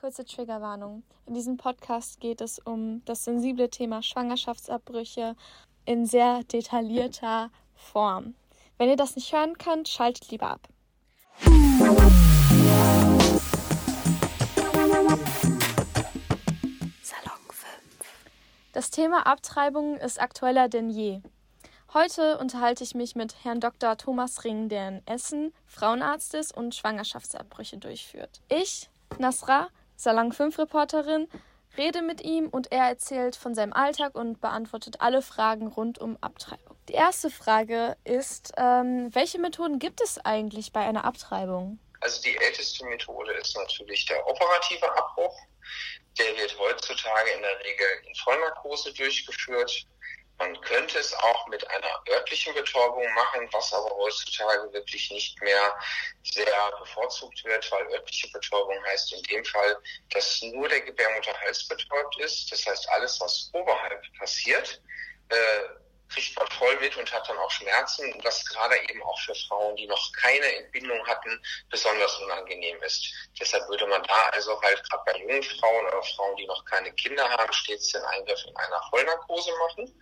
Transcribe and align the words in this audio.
Kurze 0.00 0.24
Triggerwarnung. 0.24 1.02
In 1.26 1.34
diesem 1.34 1.56
Podcast 1.56 2.20
geht 2.20 2.40
es 2.40 2.60
um 2.60 3.04
das 3.04 3.24
sensible 3.24 3.68
Thema 3.68 4.00
Schwangerschaftsabbrüche 4.00 5.34
in 5.86 6.06
sehr 6.06 6.44
detaillierter 6.44 7.50
Form. 7.74 8.34
Wenn 8.76 8.90
ihr 8.90 8.96
das 8.96 9.16
nicht 9.16 9.32
hören 9.32 9.58
könnt, 9.58 9.88
schaltet 9.88 10.30
lieber 10.30 10.50
ab. 10.50 10.68
Salon 17.02 17.40
5. 17.50 17.66
Das 18.72 18.92
Thema 18.92 19.26
Abtreibung 19.26 19.96
ist 19.96 20.20
aktueller 20.20 20.68
denn 20.68 20.90
je. 20.90 21.22
Heute 21.92 22.38
unterhalte 22.38 22.84
ich 22.84 22.94
mich 22.94 23.16
mit 23.16 23.42
Herrn 23.42 23.58
Dr. 23.58 23.96
Thomas 23.96 24.44
Ring, 24.44 24.68
der 24.68 24.88
in 24.88 25.02
Essen 25.06 25.52
Frauenarzt 25.66 26.34
ist 26.34 26.56
und 26.56 26.76
Schwangerschaftsabbrüche 26.76 27.78
durchführt. 27.78 28.40
Ich, 28.48 28.88
Nasra, 29.18 29.70
Salon 30.00 30.30
5 30.32 30.56
Reporterin, 30.60 31.28
rede 31.76 32.02
mit 32.02 32.20
ihm 32.20 32.48
und 32.50 32.70
er 32.70 32.84
erzählt 32.84 33.34
von 33.34 33.56
seinem 33.56 33.72
Alltag 33.72 34.14
und 34.14 34.40
beantwortet 34.40 35.00
alle 35.00 35.22
Fragen 35.22 35.66
rund 35.66 35.98
um 35.98 36.16
Abtreibung. 36.20 36.76
Die 36.88 36.92
erste 36.92 37.30
Frage 37.30 37.96
ist, 38.04 38.52
ähm, 38.58 39.12
welche 39.12 39.40
Methoden 39.40 39.80
gibt 39.80 40.00
es 40.00 40.24
eigentlich 40.24 40.72
bei 40.72 40.82
einer 40.82 41.04
Abtreibung? 41.04 41.80
Also 42.00 42.22
die 42.22 42.36
älteste 42.36 42.84
Methode 42.86 43.32
ist 43.32 43.56
natürlich 43.56 44.06
der 44.06 44.24
operative 44.24 44.88
Abbruch. 44.96 45.36
Der 46.16 46.36
wird 46.36 46.56
heutzutage 46.60 47.30
in 47.30 47.42
der 47.42 47.58
Regel 47.58 47.86
in 48.06 48.14
Vollnarkose 48.14 48.92
durchgeführt. 48.94 49.84
Man 50.38 50.60
könnte 50.60 50.98
es 50.98 51.12
auch 51.14 51.46
mit 51.48 51.68
einer 51.68 52.02
örtlichen 52.08 52.54
Betäubung 52.54 53.04
machen, 53.14 53.48
was 53.52 53.72
aber 53.72 53.90
heutzutage 53.90 54.72
wirklich 54.72 55.10
nicht 55.10 55.40
mehr 55.42 55.76
sehr 56.22 56.72
bevorzugt 56.78 57.44
wird, 57.44 57.70
weil 57.72 57.92
örtliche 57.92 58.30
Betäubung 58.30 58.76
heißt 58.86 59.12
in 59.14 59.22
dem 59.24 59.44
Fall, 59.44 59.76
dass 60.10 60.40
nur 60.42 60.68
der 60.68 60.80
Gebärmutterhals 60.82 61.66
betäubt 61.66 62.20
ist. 62.20 62.52
Das 62.52 62.64
heißt, 62.66 62.88
alles, 62.90 63.20
was 63.20 63.50
oberhalb 63.52 64.00
passiert, 64.18 64.80
äh, 65.30 65.60
kriegt 66.08 66.36
man 66.38 66.46
voll 66.48 66.76
mit 66.80 66.96
und 66.96 67.12
hat 67.12 67.28
dann 67.28 67.38
auch 67.38 67.50
Schmerzen, 67.50 68.14
was 68.22 68.44
gerade 68.46 68.76
eben 68.88 69.02
auch 69.02 69.18
für 69.20 69.34
Frauen, 69.46 69.76
die 69.76 69.86
noch 69.86 70.12
keine 70.12 70.46
Entbindung 70.56 71.06
hatten, 71.06 71.40
besonders 71.70 72.16
unangenehm 72.18 72.82
ist. 72.82 73.12
Deshalb 73.38 73.68
würde 73.68 73.86
man 73.86 74.02
da 74.04 74.28
also 74.30 74.60
halt 74.62 74.82
gerade 74.88 75.02
bei 75.06 75.18
jungen 75.18 75.42
Frauen 75.42 75.86
oder 75.86 76.02
Frauen, 76.02 76.36
die 76.36 76.46
noch 76.46 76.64
keine 76.64 76.92
Kinder 76.92 77.28
haben, 77.28 77.52
stets 77.52 77.92
den 77.92 78.02
Eingriff 78.02 78.44
in 78.46 78.56
einer 78.56 78.82
Vollnarkose 78.90 79.52
machen. 79.58 79.94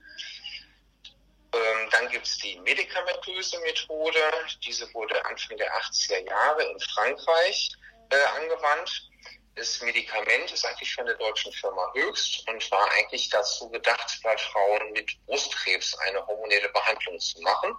Ähm, 1.53 1.89
dann 1.91 2.09
gibt 2.09 2.27
es 2.27 2.39
die 2.39 2.59
medikamentöse 2.61 3.59
Methode. 3.61 4.19
Diese 4.65 4.93
wurde 4.95 5.25
Anfang 5.25 5.57
der 5.57 5.75
80er 5.81 6.27
Jahre 6.29 6.65
in 6.65 6.81
Frankreich 6.81 7.73
äh, 8.11 8.17
angewandt. 8.41 9.09
Das 9.57 9.81
Medikament 9.81 10.53
ist 10.53 10.67
eigentlich 10.67 10.95
von 10.95 11.07
der 11.07 11.15
deutschen 11.15 11.51
Firma 11.51 11.91
Höchst 11.95 12.47
und 12.47 12.71
war 12.71 12.91
eigentlich 12.93 13.31
dazu 13.31 13.71
gedacht, 13.71 14.21
bei 14.23 14.37
Frauen 14.37 14.93
mit 14.93 15.17
Brustkrebs 15.25 15.95
eine 16.01 16.27
hormonelle 16.27 16.69
Behandlung 16.69 17.19
zu 17.19 17.41
machen. 17.41 17.75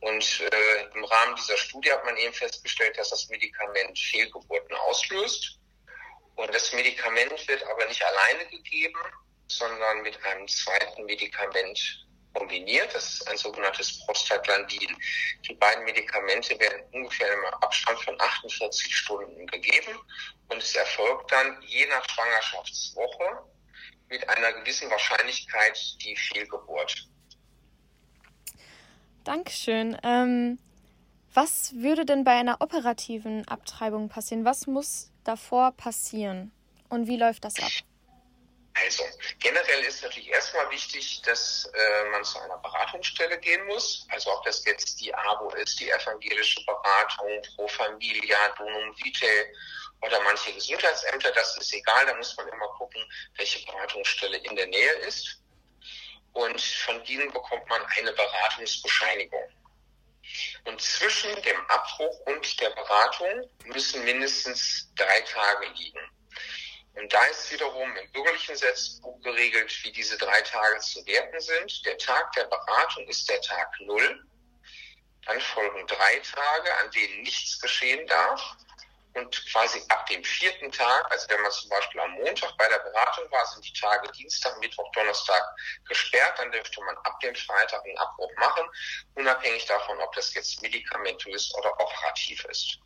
Und 0.00 0.40
äh, 0.40 0.82
im 0.94 1.04
Rahmen 1.04 1.36
dieser 1.36 1.58
Studie 1.58 1.92
hat 1.92 2.06
man 2.06 2.16
eben 2.16 2.32
festgestellt, 2.32 2.96
dass 2.96 3.10
das 3.10 3.28
Medikament 3.28 3.98
Fehlgeburten 3.98 4.74
auslöst. 4.76 5.58
Und 6.36 6.54
das 6.54 6.72
Medikament 6.72 7.46
wird 7.48 7.62
aber 7.64 7.84
nicht 7.84 8.02
alleine 8.02 8.46
gegeben, 8.46 9.00
sondern 9.46 10.00
mit 10.00 10.24
einem 10.24 10.48
zweiten 10.48 11.04
Medikament 11.04 12.06
kombiniert. 12.34 12.94
Das 12.94 13.14
ist 13.14 13.28
ein 13.28 13.36
sogenanntes 13.36 14.04
Prostaglandin. 14.04 14.96
Die 15.48 15.54
beiden 15.54 15.84
Medikamente 15.84 16.58
werden 16.58 16.82
ungefähr 16.92 17.32
im 17.32 17.44
Abstand 17.60 18.00
von 18.00 18.20
48 18.20 18.94
Stunden 18.96 19.46
gegeben 19.46 19.98
und 20.48 20.62
es 20.62 20.74
erfolgt 20.74 21.32
dann 21.32 21.60
je 21.62 21.86
nach 21.86 22.08
Schwangerschaftswoche 22.08 23.44
mit 24.08 24.28
einer 24.28 24.52
gewissen 24.52 24.90
Wahrscheinlichkeit 24.90 25.78
die 26.02 26.16
Fehlgeburt. 26.16 27.08
Dankeschön. 29.24 29.96
Ähm, 30.02 30.58
was 31.32 31.74
würde 31.76 32.04
denn 32.04 32.24
bei 32.24 32.32
einer 32.32 32.60
operativen 32.60 33.46
Abtreibung 33.46 34.08
passieren? 34.08 34.44
Was 34.44 34.66
muss 34.66 35.12
davor 35.22 35.72
passieren? 35.72 36.50
Und 36.88 37.06
wie 37.06 37.16
läuft 37.16 37.44
das 37.44 37.60
ab? 37.60 37.70
Also, 38.74 39.04
generell 39.40 39.84
ist 39.84 40.02
natürlich 40.02 40.28
erstmal 40.28 40.70
wichtig, 40.70 41.22
dass 41.22 41.68
äh, 41.74 42.04
man 42.10 42.24
zu 42.24 42.38
einer 42.38 42.58
Beratungsstelle 42.58 43.38
gehen 43.38 43.66
muss. 43.66 44.06
Also 44.10 44.32
ob 44.32 44.44
das 44.44 44.64
jetzt 44.64 45.00
die 45.00 45.12
ABO 45.12 45.50
ist, 45.56 45.80
die 45.80 45.90
evangelische 45.90 46.64
Beratung, 46.64 47.42
Pro 47.56 47.66
Familia, 47.68 48.48
Donum 48.56 48.96
Vitae 48.96 49.52
oder 50.02 50.20
manche 50.22 50.52
Gesundheitsämter, 50.52 51.32
das 51.32 51.56
ist 51.58 51.74
egal, 51.74 52.06
da 52.06 52.14
muss 52.14 52.36
man 52.36 52.48
immer 52.48 52.68
gucken, 52.78 53.02
welche 53.36 53.64
Beratungsstelle 53.66 54.38
in 54.38 54.56
der 54.56 54.66
Nähe 54.66 54.92
ist. 55.00 55.40
Und 56.32 56.60
von 56.60 57.02
diesen 57.04 57.32
bekommt 57.32 57.68
man 57.68 57.84
eine 57.98 58.12
Beratungsbescheinigung. 58.12 59.50
Und 60.64 60.80
zwischen 60.80 61.42
dem 61.42 61.66
Abbruch 61.66 62.20
und 62.26 62.60
der 62.60 62.70
Beratung 62.70 63.50
müssen 63.64 64.04
mindestens 64.04 64.88
drei 64.94 65.20
Tage 65.22 65.66
liegen. 65.70 66.09
Und 66.94 67.12
da 67.12 67.24
ist 67.26 67.50
wiederum 67.52 67.96
im 67.96 68.12
bürgerlichen 68.12 68.52
Gesetzbuch 68.52 69.20
geregelt, 69.22 69.72
wie 69.84 69.92
diese 69.92 70.18
drei 70.18 70.42
Tage 70.42 70.78
zu 70.80 71.04
werten 71.06 71.40
sind. 71.40 71.86
Der 71.86 71.96
Tag 71.98 72.32
der 72.32 72.44
Beratung 72.44 73.06
ist 73.08 73.28
der 73.28 73.40
Tag 73.40 73.68
Null. 73.80 74.24
Dann 75.26 75.40
folgen 75.40 75.86
drei 75.86 76.18
Tage, 76.18 76.74
an 76.78 76.90
denen 76.90 77.22
nichts 77.22 77.60
geschehen 77.60 78.06
darf. 78.06 78.56
Und 79.12 79.44
quasi 79.50 79.82
ab 79.88 80.06
dem 80.06 80.22
vierten 80.22 80.70
Tag, 80.70 81.10
also 81.10 81.28
wenn 81.30 81.42
man 81.42 81.50
zum 81.50 81.68
Beispiel 81.68 82.00
am 82.00 82.12
Montag 82.12 82.56
bei 82.56 82.68
der 82.68 82.78
Beratung 82.78 83.30
war, 83.32 83.44
sind 83.46 83.64
die 83.64 83.72
Tage 83.72 84.10
Dienstag, 84.12 84.56
Mittwoch, 84.60 84.90
Donnerstag 84.92 85.42
gesperrt. 85.88 86.38
Dann 86.38 86.52
dürfte 86.52 86.80
man 86.82 86.96
ab 86.98 87.18
dem 87.20 87.34
Freitag 87.34 87.84
einen 87.84 87.98
Abbruch 87.98 88.30
machen, 88.36 88.68
unabhängig 89.14 89.66
davon, 89.66 89.98
ob 90.00 90.12
das 90.14 90.32
jetzt 90.34 90.62
medikamentös 90.62 91.52
oder 91.56 91.72
operativ 91.80 92.44
ist. 92.44 92.78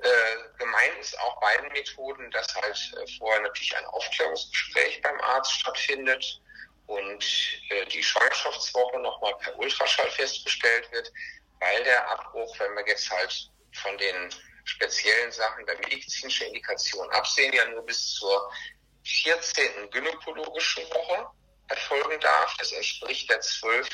Äh, 0.00 0.58
gemein 0.58 0.96
ist 1.00 1.18
auch 1.20 1.40
beiden 1.40 1.68
Methoden, 1.72 2.30
dass 2.30 2.54
halt 2.54 2.94
äh, 2.96 3.18
vorher 3.18 3.42
natürlich 3.42 3.76
ein 3.76 3.86
Aufklärungsgespräch 3.86 5.02
beim 5.02 5.20
Arzt 5.20 5.52
stattfindet 5.52 6.40
und 6.86 7.24
äh, 7.70 7.84
die 7.86 8.02
Schwangerschaftswoche 8.02 8.98
nochmal 9.00 9.34
per 9.38 9.58
Ultraschall 9.58 10.10
festgestellt 10.10 10.90
wird, 10.92 11.12
weil 11.60 11.82
der 11.84 12.08
Abbruch, 12.10 12.58
wenn 12.60 12.74
wir 12.76 12.86
jetzt 12.86 13.10
halt 13.10 13.50
von 13.74 13.98
den 13.98 14.30
speziellen 14.64 15.32
Sachen 15.32 15.66
der 15.66 15.78
medizinischen 15.78 16.46
Indikation 16.48 17.10
absehen, 17.10 17.52
ja 17.52 17.64
nur 17.66 17.84
bis 17.84 18.14
zur 18.14 18.52
14. 19.04 19.90
gynäkologischen 19.90 20.84
Woche 20.90 21.26
erfolgen 21.68 22.20
darf. 22.20 22.54
Das 22.58 22.72
entspricht 22.72 23.30
der 23.30 23.40
12. 23.40 23.88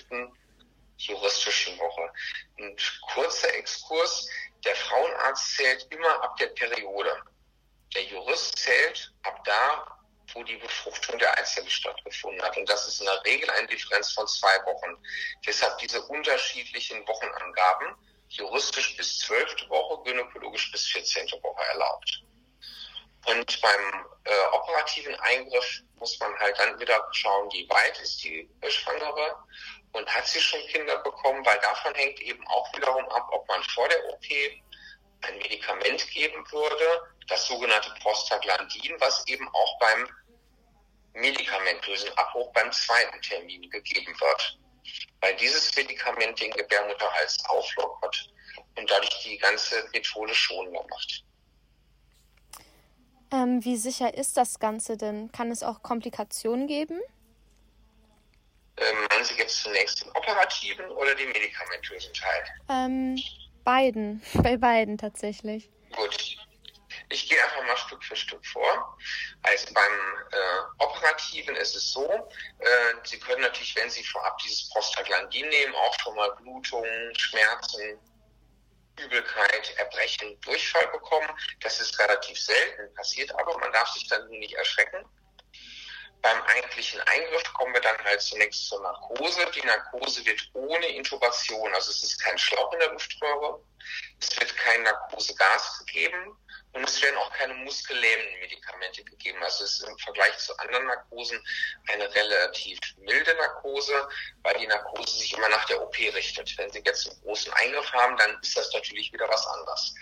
juristischen 0.99 1.79
Woche. 1.79 2.13
Ein 2.59 2.77
kurzer 3.13 3.55
Exkurs. 3.55 4.29
Der 4.65 4.77
Frauenarzt 4.77 5.57
zählt 5.57 5.87
immer 5.93 6.23
ab 6.23 6.37
der 6.37 6.49
Periode. 6.49 7.23
Der 7.95 8.03
Jurist 8.05 8.57
zählt 8.59 9.13
ab 9.23 9.45
da, 9.45 9.99
wo 10.33 10.43
die 10.43 10.57
Befruchtung 10.57 11.19
der 11.19 11.39
Eizelle 11.39 11.69
stattgefunden 11.69 12.43
hat. 12.43 12.57
Und 12.57 12.69
das 12.69 12.89
ist 12.89 13.01
in 13.01 13.07
der 13.07 13.23
Regel 13.25 13.49
eine 13.51 13.67
Differenz 13.67 14.13
von 14.13 14.27
zwei 14.27 14.65
Wochen. 14.65 14.97
Deshalb 15.47 15.79
diese 15.79 16.03
unterschiedlichen 16.03 17.07
Wochenangaben. 17.07 17.95
Juristisch 18.31 18.97
bis 18.97 19.19
zwölfte 19.19 19.69
Woche, 19.69 20.03
gynäkologisch 20.03 20.73
bis 20.73 20.87
vierzehnte 20.87 21.41
Woche 21.43 21.63
erlaubt. 21.67 22.25
Und 23.27 23.61
beim 23.61 24.07
äh, 24.25 24.47
operativen 24.53 25.15
Eingriff 25.21 25.83
muss 25.97 26.19
man 26.21 26.39
halt 26.39 26.59
dann 26.59 26.79
wieder 26.79 27.03
schauen, 27.13 27.51
wie 27.53 27.69
weit 27.71 27.99
ist 28.01 28.23
die 28.23 28.49
Schwangere 28.69 29.37
und 29.93 30.15
hat 30.15 30.27
sie 30.27 30.41
schon 30.41 30.61
Kinder 30.67 30.99
bekommen, 30.99 31.45
weil 31.47 31.59
davon 31.61 31.95
hängt 31.95 32.21
eben 32.21 32.47
auch 32.49 32.75
wiederum 32.77 33.09
ab, 33.11 33.27
ob 33.31 33.49
man 33.49 33.63
vor 33.65 33.89
der 33.89 34.05
OP 34.11 34.25
ein 35.23 35.39
Medikament 35.39 36.07
geben 36.11 36.45
würde, 36.53 37.15
das 37.29 37.47
sogenannte 37.47 37.95
Prostaglandin, 38.03 38.97
was 38.99 39.27
eben 39.27 39.49
auch 39.49 39.79
beim 39.79 40.09
medikamentösen 41.15 42.11
Abbruch 42.19 42.53
beim 42.53 42.71
zweiten 42.73 43.21
Termin 43.23 43.71
gegeben 43.71 44.15
wird. 44.21 44.59
Weil 45.21 45.35
dieses 45.37 45.75
Medikament 45.75 46.39
den 46.41 46.51
Gebärmutterhals 46.51 47.43
auflockert 47.47 48.29
und 48.77 48.91
dadurch 48.91 49.23
die 49.23 49.39
ganze 49.39 49.89
Methode 49.93 50.35
schonender 50.35 50.85
macht. 50.91 51.25
Ähm, 53.35 53.65
wie 53.65 53.77
sicher 53.77 54.15
ist 54.15 54.37
das 54.37 54.61
Ganze 54.61 54.97
denn? 54.97 55.33
Kann 55.33 55.51
es 55.51 55.65
auch 55.65 55.83
Komplikationen 55.83 56.69
geben? 56.69 57.01
Ähm, 58.77 58.97
meinen 59.11 59.25
Sie 59.25 59.35
jetzt 59.35 59.61
zunächst 59.63 60.05
den 60.05 60.11
operativen 60.11 60.89
oder 60.93 61.17
den 61.17 61.29
medikamentösen 61.29 62.13
Teil? 62.15 62.45
Ähm, 62.69 63.21
beiden. 63.65 64.23
Bei 64.35 64.57
beiden 64.57 64.99
tatsächlich. 64.99 65.69
Gut. 65.97 66.37
Ich 67.09 67.29
gehe 67.29 67.43
einfach 67.43 67.67
mal 67.67 67.77
Stück 67.77 68.05
für 68.05 68.15
Stück 68.15 68.47
vor. 68.47 68.97
Also 69.43 69.75
beim 69.75 69.83
äh, 70.31 70.85
Operativen 70.85 71.57
ist 71.57 71.75
es 71.75 71.91
so, 71.91 72.09
äh, 72.09 72.67
Sie 73.03 73.19
können 73.19 73.43
natürlich, 73.43 73.75
wenn 73.75 73.91
Sie 73.91 74.05
vorab 74.05 74.39
dieses 74.39 74.69
Prostaglandin 74.71 75.49
nehmen, 75.49 75.75
auch 75.75 75.99
schon 76.01 76.15
mal 76.15 76.31
Blutungen, 76.37 77.13
Schmerzen 77.17 77.99
Übelkeit, 78.99 79.77
Erbrechen, 79.77 80.41
Durchfall 80.41 80.87
bekommen. 80.89 81.29
Das 81.61 81.81
ist 81.81 81.99
relativ 81.99 82.39
selten, 82.41 82.95
passiert 82.95 83.33
aber, 83.39 83.59
man 83.59 83.73
darf 83.73 83.89
sich 83.89 84.09
dann 84.09 84.29
nicht 84.29 84.55
erschrecken. 84.55 85.05
Beim 86.23 86.41
eigentlichen 86.43 87.01
Eingriff 87.03 87.53
kommen 87.53 87.75
wir 87.75 87.83
dann 87.83 87.99
halt 88.03 88.23
zunächst 88.23 88.69
zur 88.69 88.81
Narkose. 88.81 89.45
Die 89.55 89.67
Narkose 89.67 90.25
wird 90.25 90.41
ohne 90.55 90.87
Intubation, 90.87 91.75
also 91.75 91.91
es 91.91 92.03
ist 92.03 92.19
kein 92.23 92.39
Schlauch 92.39 92.73
in 92.73 92.79
der 92.79 92.93
Luftröhre, 92.93 93.63
es 94.21 94.41
wird 94.41 94.57
kein 94.57 94.83
Narkosegas 94.85 95.85
gegeben 95.85 96.39
und 96.75 96.89
es 96.89 97.01
werden 97.03 97.17
auch 97.19 97.33
keine 97.33 97.55
muskellähmenden 97.55 98.41
Medikamente 98.41 99.05
gegeben. 99.05 99.43
Also 99.43 99.65
es 99.65 99.81
ist 99.81 99.89
im 99.89 99.97
Vergleich 99.99 100.37
zu 100.39 100.57
anderen 100.59 100.87
Narkosen 100.87 101.41
eine 101.89 102.13
relativ 102.13 102.79
milde 102.99 103.35
Narkose, 103.35 104.09
weil 104.43 104.59
die 104.59 104.67
Narkose 104.67 105.17
sich 105.17 105.33
immer 105.37 105.49
nach 105.49 105.65
der 105.67 105.81
OP 105.81 105.97
richtet. 105.97 106.57
Wenn 106.59 106.71
Sie 106.73 106.83
jetzt 106.85 107.09
einen 107.09 107.21
großen 107.23 107.53
Eingriff 107.53 107.93
haben, 107.93 108.17
dann 108.17 108.39
ist 108.43 108.57
das 108.57 108.73
natürlich 108.73 109.13
wieder 109.13 109.29
was 109.29 109.47
anderes. 109.47 109.95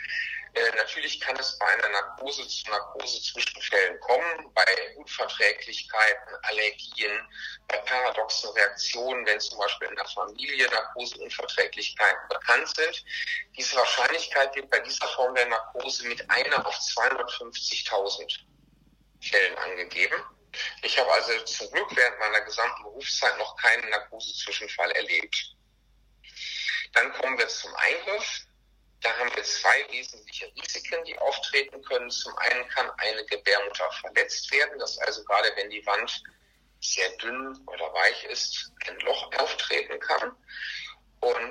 Äh, 0.54 0.70
natürlich 0.76 1.18
kann 1.18 1.36
es 1.36 1.58
bei 1.58 1.66
einer 1.66 1.88
Narkose 1.88 2.46
zu 2.46 2.70
Narkose-Zwischenfällen 2.70 3.98
kommen, 4.00 4.52
bei 4.52 4.96
Unverträglichkeiten, 4.96 6.34
Allergien, 6.42 7.26
bei 7.68 7.78
paradoxen 7.78 8.50
Reaktionen, 8.50 9.24
wenn 9.24 9.40
zum 9.40 9.58
Beispiel 9.58 9.88
in 9.88 9.96
der 9.96 10.04
Familie 10.08 10.68
Narkoseunverträglichkeiten 10.68 12.28
bekannt 12.28 12.68
sind. 12.76 13.04
Diese 13.56 13.76
Wahrscheinlichkeit 13.76 14.54
wird 14.54 14.68
bei 14.70 14.80
dieser 14.80 15.08
Form 15.08 15.34
der 15.34 15.46
Narkose 15.46 16.06
mit 16.06 16.28
einer 16.28 16.61
auf 16.64 16.74
250.000 16.74 18.40
Fällen 19.20 19.58
angegeben. 19.58 20.16
Ich 20.82 20.98
habe 20.98 21.10
also 21.12 21.44
zum 21.44 21.70
Glück 21.70 21.96
während 21.96 22.18
meiner 22.18 22.40
gesamten 22.42 22.82
Berufszeit 22.82 23.38
noch 23.38 23.56
keinen 23.56 23.88
Narkose-Zwischenfall 23.90 24.90
erlebt. 24.92 25.56
Dann 26.92 27.12
kommen 27.14 27.38
wir 27.38 27.48
zum 27.48 27.74
Eingriff. 27.76 28.46
Da 29.00 29.16
haben 29.16 29.34
wir 29.34 29.42
zwei 29.42 29.88
wesentliche 29.90 30.52
Risiken, 30.54 31.02
die 31.04 31.18
auftreten 31.18 31.82
können. 31.82 32.10
Zum 32.10 32.36
einen 32.38 32.68
kann 32.68 32.90
eine 32.98 33.24
Gebärmutter 33.24 33.90
verletzt 34.00 34.52
werden, 34.52 34.78
dass 34.78 34.98
also 34.98 35.24
gerade 35.24 35.50
wenn 35.56 35.70
die 35.70 35.84
Wand 35.86 36.22
sehr 36.80 37.08
dünn 37.16 37.56
oder 37.66 37.92
weich 37.94 38.24
ist, 38.24 38.70
ein 38.86 38.98
Loch 39.00 39.32
auftreten 39.38 39.98
kann. 40.00 40.36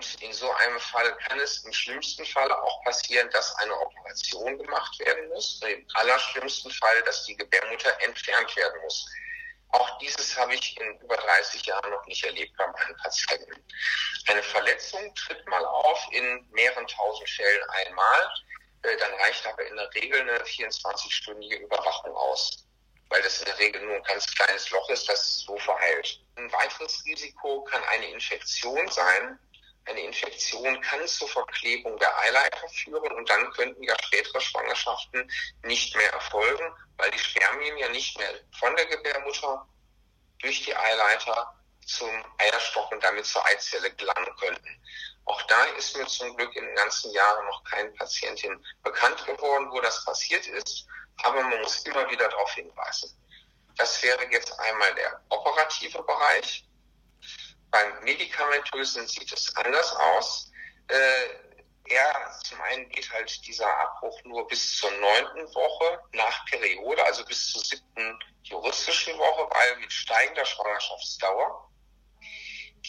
Und 0.01 0.23
in 0.23 0.33
so 0.33 0.51
einem 0.51 0.79
Fall 0.79 1.15
kann 1.27 1.39
es 1.39 1.63
im 1.63 1.71
schlimmsten 1.71 2.25
Fall 2.25 2.51
auch 2.51 2.83
passieren, 2.83 3.29
dass 3.29 3.53
eine 3.57 3.79
Operation 3.79 4.57
gemacht 4.57 4.97
werden 4.97 5.29
muss. 5.29 5.61
Im 5.61 5.85
allerschlimmsten 5.93 6.71
Fall, 6.71 7.03
dass 7.03 7.25
die 7.25 7.37
Gebärmutter 7.37 8.01
entfernt 8.01 8.55
werden 8.55 8.81
muss. 8.81 9.05
Auch 9.69 9.99
dieses 9.99 10.35
habe 10.35 10.55
ich 10.55 10.75
in 10.79 10.99
über 11.01 11.17
30 11.17 11.67
Jahren 11.67 11.91
noch 11.91 12.03
nicht 12.07 12.23
erlebt 12.23 12.51
bei 12.57 12.65
meinen 12.65 12.97
Patienten. 12.97 13.63
Eine 14.25 14.41
Verletzung 14.41 15.13
tritt 15.13 15.47
mal 15.47 15.63
auf 15.63 16.07
in 16.09 16.47
mehreren 16.49 16.87
tausend 16.87 17.29
Fällen 17.29 17.69
einmal. 17.69 18.33
Äh, 18.81 18.97
dann 18.97 19.13
reicht 19.13 19.45
aber 19.45 19.63
in 19.67 19.75
der 19.75 19.93
Regel 19.93 20.21
eine 20.21 20.39
24-stündige 20.39 21.57
Überwachung 21.57 22.15
aus, 22.15 22.65
weil 23.09 23.21
das 23.21 23.37
in 23.37 23.45
der 23.45 23.59
Regel 23.59 23.83
nur 23.83 23.97
ein 23.97 24.03
ganz 24.03 24.25
kleines 24.33 24.67
Loch 24.71 24.89
ist, 24.89 25.07
das 25.07 25.41
so 25.41 25.55
verheilt. 25.59 26.21
Ein 26.37 26.51
weiteres 26.51 27.05
Risiko 27.05 27.63
kann 27.65 27.83
eine 27.83 28.09
Infektion 28.09 28.87
sein. 28.89 29.37
Eine 29.91 30.03
Infektion 30.03 30.79
kann 30.79 31.05
zur 31.05 31.27
Verklebung 31.27 31.97
der 31.99 32.17
Eileiter 32.19 32.69
führen 32.69 33.11
und 33.11 33.29
dann 33.29 33.51
könnten 33.51 33.83
ja 33.83 33.93
spätere 34.01 34.39
Schwangerschaften 34.39 35.29
nicht 35.63 35.93
mehr 35.97 36.13
erfolgen, 36.13 36.63
weil 36.95 37.11
die 37.11 37.19
Spermien 37.19 37.77
ja 37.77 37.89
nicht 37.89 38.17
mehr 38.17 38.33
von 38.57 38.73
der 38.77 38.85
Gebärmutter 38.85 39.67
durch 40.39 40.63
die 40.63 40.73
Eileiter 40.73 41.53
zum 41.85 42.09
Eierstock 42.37 42.89
und 42.93 43.03
damit 43.03 43.25
zur 43.25 43.45
Eizelle 43.45 43.93
gelangen 43.95 44.33
könnten. 44.39 44.81
Auch 45.25 45.41
da 45.43 45.61
ist 45.77 45.97
mir 45.97 46.07
zum 46.07 46.37
Glück 46.37 46.55
in 46.55 46.65
den 46.65 46.75
ganzen 46.75 47.11
Jahren 47.11 47.45
noch 47.47 47.61
keine 47.65 47.91
Patientin 47.91 48.65
bekannt 48.83 49.25
geworden, 49.25 49.69
wo 49.71 49.81
das 49.81 50.05
passiert 50.05 50.47
ist, 50.47 50.87
aber 51.23 51.43
man 51.43 51.59
muss 51.59 51.83
immer 51.83 52.09
wieder 52.09 52.29
darauf 52.29 52.53
hinweisen. 52.53 53.11
Das 53.75 54.01
wäre 54.03 54.25
jetzt 54.31 54.57
einmal 54.57 54.95
der 54.95 55.21
operative 55.27 56.01
Bereich. 56.03 56.65
Beim 57.71 58.03
Medikamentösen 58.03 59.07
sieht 59.07 59.31
es 59.31 59.55
anders 59.55 59.95
aus. 59.95 60.51
Äh, 60.87 61.51
er, 61.85 62.39
zum 62.43 62.61
einen 62.61 62.89
geht 62.89 63.11
halt 63.11 63.45
dieser 63.47 63.67
Abbruch 63.79 64.21
nur 64.23 64.47
bis 64.47 64.77
zur 64.77 64.91
neunten 64.91 65.53
Woche 65.55 66.01
nach 66.13 66.45
Periode, 66.45 67.03
also 67.05 67.25
bis 67.25 67.51
zur 67.51 67.61
siebten 67.61 68.19
juristischen 68.43 69.17
Woche, 69.17 69.49
weil 69.53 69.77
mit 69.77 69.91
steigender 69.91 70.45
Schwangerschaftsdauer 70.45 71.69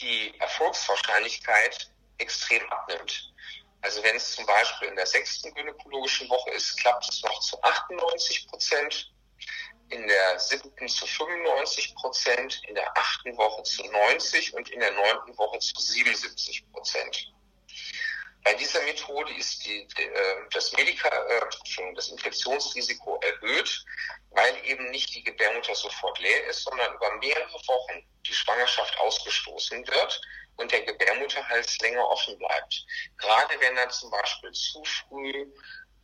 die 0.00 0.38
Erfolgswahrscheinlichkeit 0.40 1.90
extrem 2.18 2.68
abnimmt. 2.70 3.32
Also 3.82 4.02
wenn 4.02 4.16
es 4.16 4.34
zum 4.34 4.46
Beispiel 4.46 4.88
in 4.88 4.96
der 4.96 5.06
sechsten 5.06 5.52
gynäkologischen 5.54 6.28
Woche 6.28 6.50
ist, 6.50 6.78
klappt 6.78 7.08
es 7.08 7.22
noch 7.22 7.40
zu 7.40 7.60
98 7.62 8.48
Prozent 8.48 9.11
in 9.92 10.08
der 10.08 10.38
siebten 10.38 10.88
zu 10.88 11.06
95 11.06 11.94
Prozent, 11.96 12.60
in 12.66 12.74
der 12.74 12.96
achten 12.96 13.36
Woche 13.36 13.62
zu 13.62 13.84
90 13.84 14.54
und 14.54 14.70
in 14.70 14.80
der 14.80 14.92
neunten 14.92 15.36
Woche 15.36 15.58
zu 15.58 15.74
77 15.80 16.64
Prozent. 16.72 17.32
Bei 18.44 18.54
dieser 18.54 18.82
Methode 18.82 19.32
ist 19.34 19.64
die, 19.64 19.82
äh, 19.82 20.36
das, 20.50 20.72
Medika, 20.72 21.08
äh, 21.08 21.40
das 21.94 22.08
Infektionsrisiko 22.08 23.20
erhöht, 23.20 23.84
weil 24.30 24.54
eben 24.64 24.90
nicht 24.90 25.14
die 25.14 25.22
Gebärmutter 25.22 25.74
sofort 25.74 26.18
leer 26.18 26.46
ist, 26.46 26.64
sondern 26.64 26.92
über 26.94 27.14
mehrere 27.16 27.52
Wochen 27.68 28.04
die 28.26 28.34
Schwangerschaft 28.34 28.98
ausgestoßen 28.98 29.86
wird 29.86 30.20
und 30.56 30.72
der 30.72 30.82
Gebärmutterhals 30.82 31.78
länger 31.78 32.08
offen 32.08 32.36
bleibt. 32.38 32.84
Gerade 33.18 33.54
wenn 33.60 33.76
dann 33.76 33.90
zum 33.90 34.10
Beispiel 34.10 34.50
zu 34.52 34.82
früh 34.84 35.46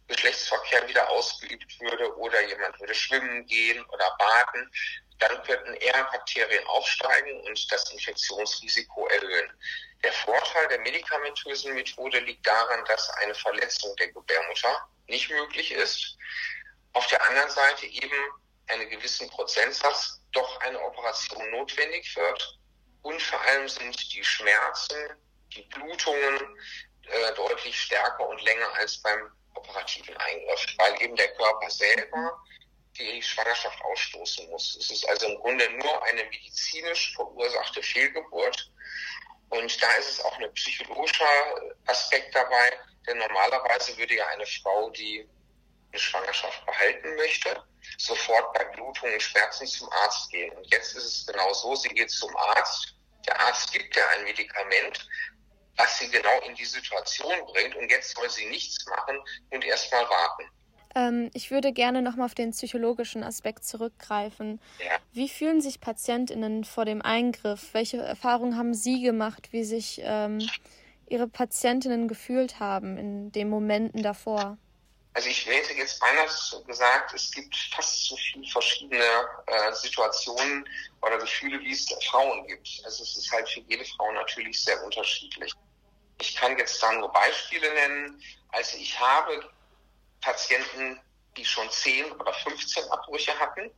Geschlechtsverkehr 0.08 0.88
wieder 0.88 1.08
ausgeübt 1.10 1.80
würde 1.80 2.16
oder 2.16 2.40
jemand 2.42 2.78
würde 2.80 2.94
schwimmen 2.94 3.46
gehen 3.46 3.84
oder 3.86 4.16
baden, 4.18 4.70
dann 5.18 5.42
könnten 5.42 5.74
eher 5.74 6.04
Bakterien 6.04 6.66
aufsteigen 6.66 7.40
und 7.42 7.72
das 7.72 7.90
Infektionsrisiko 7.92 9.06
erhöhen. 9.08 9.52
Der 10.02 10.12
Vorteil 10.12 10.68
der 10.68 10.78
medikamentösen 10.80 11.74
Methode 11.74 12.20
liegt 12.20 12.46
daran, 12.46 12.84
dass 12.86 13.10
eine 13.10 13.34
Verletzung 13.34 13.94
der 13.96 14.08
Gebärmutter 14.12 14.88
nicht 15.06 15.28
möglich 15.30 15.72
ist. 15.72 16.16
Auf 16.92 17.06
der 17.08 17.26
anderen 17.28 17.50
Seite 17.50 17.86
eben 17.86 18.16
einen 18.68 18.88
gewissen 18.90 19.28
Prozentsatz 19.30 20.20
doch 20.32 20.60
eine 20.60 20.80
Operation 20.80 21.50
notwendig 21.50 22.14
wird. 22.16 22.58
Und 23.02 23.20
vor 23.22 23.40
allem 23.40 23.68
sind 23.68 24.12
die 24.12 24.24
Schmerzen, 24.24 24.96
die 25.54 25.62
Blutungen 25.62 26.58
äh, 27.02 27.34
deutlich 27.34 27.80
stärker 27.80 28.28
und 28.28 28.42
länger 28.42 28.72
als 28.74 29.00
beim 29.00 29.30
operativen 29.58 30.16
Eingriff, 30.16 30.66
weil 30.78 31.02
eben 31.02 31.16
der 31.16 31.28
Körper 31.34 31.70
selber 31.70 32.42
die 32.98 33.22
Schwangerschaft 33.22 33.80
ausstoßen 33.82 34.48
muss. 34.50 34.76
Es 34.76 34.90
ist 34.90 35.08
also 35.08 35.26
im 35.26 35.38
Grunde 35.38 35.68
nur 35.70 36.02
eine 36.04 36.24
medizinisch 36.24 37.14
verursachte 37.14 37.82
Fehlgeburt. 37.82 38.70
Und 39.50 39.82
da 39.82 39.92
ist 39.94 40.10
es 40.10 40.24
auch 40.24 40.38
ein 40.38 40.52
psychologischer 40.54 41.24
Aspekt 41.86 42.34
dabei, 42.34 42.72
denn 43.06 43.18
normalerweise 43.18 43.96
würde 43.96 44.16
ja 44.16 44.26
eine 44.28 44.46
Frau, 44.46 44.90
die 44.90 45.28
eine 45.90 45.98
Schwangerschaft 45.98 46.66
behalten 46.66 47.14
möchte, 47.16 47.62
sofort 47.96 48.52
bei 48.52 48.64
Blutungen 48.64 49.14
und 49.14 49.22
Schmerzen 49.22 49.66
zum 49.66 49.90
Arzt 49.92 50.30
gehen. 50.30 50.54
Und 50.56 50.70
jetzt 50.70 50.94
ist 50.96 51.04
es 51.04 51.26
genau 51.26 51.52
so, 51.54 51.74
sie 51.76 51.88
geht 51.88 52.10
zum 52.10 52.34
Arzt, 52.36 52.94
der 53.26 53.40
Arzt 53.40 53.72
gibt 53.72 53.96
ihr 53.96 54.08
ein 54.10 54.24
Medikament, 54.24 55.08
was 55.78 55.98
sie 55.98 56.10
genau 56.10 56.40
in 56.46 56.54
die 56.54 56.64
Situation 56.64 57.32
bringt 57.52 57.76
und 57.76 57.90
jetzt 57.90 58.14
soll 58.14 58.28
sie 58.28 58.46
nichts 58.46 58.84
machen 58.86 59.18
und 59.50 59.64
erstmal 59.64 60.02
warten. 60.02 60.44
Ähm, 60.94 61.30
ich 61.34 61.50
würde 61.50 61.72
gerne 61.72 62.02
nochmal 62.02 62.26
auf 62.26 62.34
den 62.34 62.50
psychologischen 62.50 63.22
Aspekt 63.22 63.64
zurückgreifen. 63.64 64.60
Ja. 64.78 64.96
Wie 65.12 65.28
fühlen 65.28 65.60
sich 65.60 65.80
PatientInnen 65.80 66.64
vor 66.64 66.84
dem 66.84 67.02
Eingriff? 67.02 67.72
Welche 67.72 67.98
Erfahrungen 67.98 68.56
haben 68.56 68.74
Sie 68.74 69.02
gemacht, 69.02 69.48
wie 69.52 69.64
sich 69.64 70.00
ähm, 70.02 70.46
Ihre 71.08 71.28
Patientinnen 71.28 72.08
gefühlt 72.08 72.58
haben 72.58 72.98
in 72.98 73.32
den 73.32 73.48
Momenten 73.48 74.02
davor? 74.02 74.58
Also 75.14 75.30
ich 75.30 75.46
hätte 75.46 75.72
jetzt 75.74 75.98
beinahe 75.98 76.26
gesagt, 76.66 77.12
es 77.14 77.30
gibt 77.32 77.56
fast 77.74 78.06
so 78.06 78.16
viele 78.16 78.46
verschiedene 78.46 79.04
äh, 79.46 79.72
Situationen 79.72 80.68
oder 81.02 81.18
Gefühle, 81.18 81.58
wie 81.60 81.72
es 81.72 81.86
Frauen 82.10 82.46
gibt. 82.46 82.80
Also 82.84 83.02
es 83.02 83.16
ist 83.16 83.32
halt 83.32 83.48
für 83.48 83.60
jede 83.62 83.84
Frau 83.84 84.12
natürlich 84.12 84.62
sehr 84.62 84.82
unterschiedlich. 84.84 85.52
Ich 86.20 86.34
kann 86.36 86.58
jetzt 86.58 86.82
da 86.82 86.92
nur 86.92 87.12
Beispiele 87.12 87.72
nennen. 87.74 88.22
Also 88.50 88.76
ich 88.76 88.98
habe 88.98 89.48
Patienten, 90.20 91.00
die 91.36 91.44
schon 91.44 91.70
10 91.70 92.12
oder 92.12 92.32
15 92.32 92.84
Abbrüche 92.90 93.38
hatten. 93.38 93.70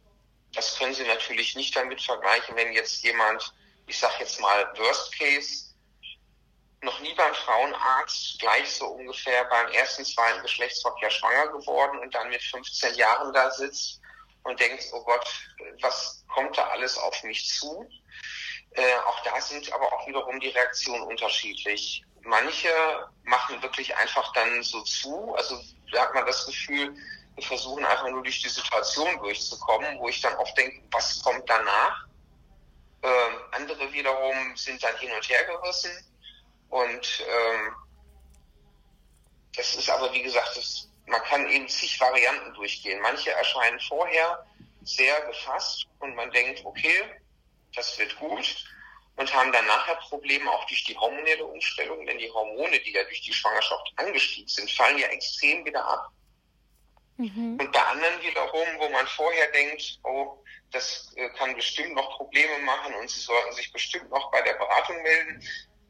Das 0.53 0.79
können 0.79 0.95
Sie 0.95 1.07
natürlich 1.07 1.55
nicht 1.55 1.77
damit 1.77 2.01
vergleichen, 2.03 2.57
wenn 2.57 2.73
jetzt 2.73 3.03
jemand, 3.05 3.55
ich 3.87 3.99
sage 3.99 4.15
jetzt 4.21 4.41
mal 4.41 4.73
Worst 4.79 5.17
Case, 5.19 5.71
noch 6.83 6.99
nie 7.01 7.15
beim 7.15 7.35
Frauenarzt, 7.35 8.39
gleich 8.39 8.73
so 8.73 8.87
ungefähr 8.87 9.45
beim 9.45 9.69
ersten, 9.73 10.05
zweiten 10.05 10.41
Geschlechtsverkehr 10.43 11.11
schwanger 11.11 11.49
geworden 11.49 11.99
und 11.99 12.15
dann 12.15 12.31
mit 12.31 12.43
15 12.43 12.95
Jahren 12.95 13.33
da 13.35 13.51
sitzt 13.51 14.01
und 14.45 14.59
denkt, 14.59 14.87
oh 14.93 15.05
Gott, 15.05 15.29
was 15.83 16.25
kommt 16.29 16.57
da 16.57 16.69
alles 16.69 16.97
auf 16.97 17.23
mich 17.23 17.47
zu? 17.49 17.87
Äh, 18.73 18.95
auch 19.07 19.21
da 19.25 19.41
sind 19.41 19.71
aber 19.73 19.93
auch 19.93 20.07
wiederum 20.07 20.41
die 20.41 20.49
Reaktionen 20.49 21.03
unterschiedlich. 21.03 22.03
Manche 22.25 22.69
machen 23.25 23.61
wirklich 23.63 23.97
einfach 23.97 24.33
dann 24.33 24.63
so 24.63 24.83
zu. 24.83 25.35
Also 25.35 25.61
da 25.93 26.03
hat 26.03 26.15
man 26.15 26.27
das 26.27 26.47
Gefühl, 26.47 26.95
wir 27.35 27.45
versuchen 27.45 27.85
einfach 27.85 28.09
nur 28.09 28.23
durch 28.23 28.43
die 28.43 28.49
Situation 28.49 29.19
durchzukommen, 29.19 29.99
wo 29.99 30.09
ich 30.09 30.21
dann 30.21 30.35
oft 30.37 30.57
denke, 30.57 30.83
was 30.91 31.23
kommt 31.23 31.49
danach? 31.49 32.07
Ähm, 33.03 33.35
andere 33.53 33.93
wiederum 33.93 34.57
sind 34.57 34.83
dann 34.83 34.97
hin 34.99 35.13
und 35.13 35.29
her 35.29 35.45
gerissen. 35.45 35.91
Und 36.69 37.25
ähm, 37.27 37.75
das 39.57 39.75
ist 39.75 39.91
aber, 39.91 40.13
wie 40.13 40.23
gesagt, 40.23 40.57
das, 40.57 40.89
man 41.07 41.23
kann 41.25 41.47
eben 41.49 41.69
zig 41.69 41.99
Varianten 42.01 42.53
durchgehen. 42.55 43.01
Manche 43.01 43.31
erscheinen 43.33 43.81
vorher 43.81 44.47
sehr 44.83 45.21
gefasst 45.23 45.87
und 45.99 46.15
man 46.15 46.31
denkt, 46.31 46.65
okay, 46.65 47.05
das 47.75 47.99
wird 47.99 48.17
gut 48.17 48.65
und 49.21 49.35
haben 49.35 49.53
dann 49.53 49.67
nachher 49.67 49.97
Probleme 49.97 50.51
auch 50.51 50.65
durch 50.65 50.83
die 50.85 50.97
hormonelle 50.97 51.45
Umstellung, 51.45 52.07
denn 52.07 52.17
die 52.17 52.31
Hormone, 52.31 52.81
die 52.81 52.93
ja 52.93 53.05
durch 53.05 53.21
die 53.21 53.35
Schwangerschaft 53.35 53.93
angestiegen 53.97 54.49
sind, 54.49 54.71
fallen 54.71 54.97
ja 54.97 55.09
extrem 55.09 55.63
wieder 55.67 55.85
ab. 55.85 56.11
Mhm. 57.19 57.59
Und 57.61 57.71
bei 57.71 57.83
anderen 57.83 58.23
wiederum, 58.23 58.67
wo 58.79 58.89
man 58.89 59.07
vorher 59.09 59.53
denkt, 59.53 60.01
oh, 60.05 60.43
das 60.71 61.13
äh, 61.17 61.29
kann 61.37 61.55
bestimmt 61.55 61.95
noch 61.95 62.17
Probleme 62.17 62.61
machen 62.61 62.95
und 62.95 63.11
sie 63.11 63.21
sollten 63.21 63.53
sich 63.53 63.71
bestimmt 63.71 64.09
noch 64.09 64.31
bei 64.31 64.41
der 64.41 64.55
Beratung 64.55 65.03
melden, 65.03 65.47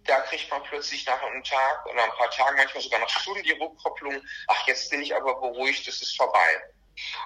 da 0.07 0.23
kriegt 0.23 0.51
man 0.51 0.65
plötzlich 0.65 1.07
nach 1.07 1.23
einem 1.23 1.45
Tag 1.45 1.87
oder 1.87 2.03
ein 2.03 2.11
paar 2.11 2.31
Tagen, 2.31 2.57
manchmal 2.57 2.83
sogar 2.83 2.99
nach 2.99 3.09
Stunden 3.09 3.45
die 3.45 3.53
Rückkopplung, 3.53 4.21
ach, 4.49 4.67
jetzt 4.67 4.91
bin 4.91 5.03
ich 5.03 5.15
aber 5.15 5.41
beruhigt, 5.41 5.87
es 5.87 6.03
ist 6.03 6.17
vorbei. 6.17 6.63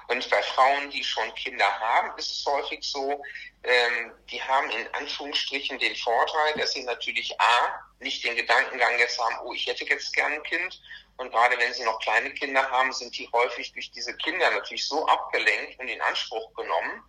Und 0.09 0.29
bei 0.31 0.43
Frauen, 0.43 0.91
die 0.91 1.03
schon 1.03 1.35
Kinder 1.35 1.81
haben, 1.81 2.17
ist 2.19 2.31
es 2.31 2.47
häufig 2.47 2.81
so, 2.83 3.23
ähm, 3.63 4.13
die 4.31 4.43
haben 4.43 4.71
in 4.71 4.87
Anführungsstrichen 4.95 5.79
den 5.79 5.97
Vorteil, 5.97 6.55
dass 6.59 6.73
sie 6.73 6.85
natürlich 6.85 7.39
A, 7.41 7.81
nicht 8.01 8.23
den 8.25 8.37
Gedankengang 8.37 8.99
jetzt 8.99 9.19
haben, 9.19 9.37
oh, 9.45 9.53
ich 9.53 9.67
hätte 9.67 9.85
jetzt 9.85 10.15
gern 10.15 10.33
ein 10.33 10.43
Kind. 10.43 10.81
Und 11.17 11.31
gerade 11.31 11.57
wenn 11.59 11.73
sie 11.73 11.85
noch 11.85 11.99
kleine 12.01 12.31
Kinder 12.35 12.69
haben, 12.71 12.93
sind 12.93 13.17
die 13.17 13.29
häufig 13.33 13.73
durch 13.73 13.91
diese 13.93 14.17
Kinder 14.17 14.51
natürlich 14.51 14.87
so 14.87 15.07
abgelenkt 15.07 15.79
und 15.79 15.89
in 15.89 16.01
Anspruch 16.03 16.53
genommen, 16.55 17.03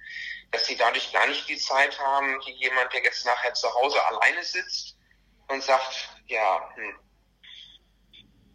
dass 0.51 0.67
sie 0.67 0.77
dadurch 0.77 1.11
gar 1.11 1.27
nicht 1.27 1.47
die 1.49 1.57
Zeit 1.57 1.99
haben, 1.99 2.39
wie 2.45 2.51
jemand, 2.51 2.93
der 2.93 3.03
jetzt 3.03 3.25
nachher 3.25 3.53
zu 3.53 3.73
Hause 3.73 4.03
alleine 4.05 4.43
sitzt 4.43 4.95
und 5.47 5.63
sagt, 5.63 6.09
ja, 6.27 6.71
hm, 6.75 6.99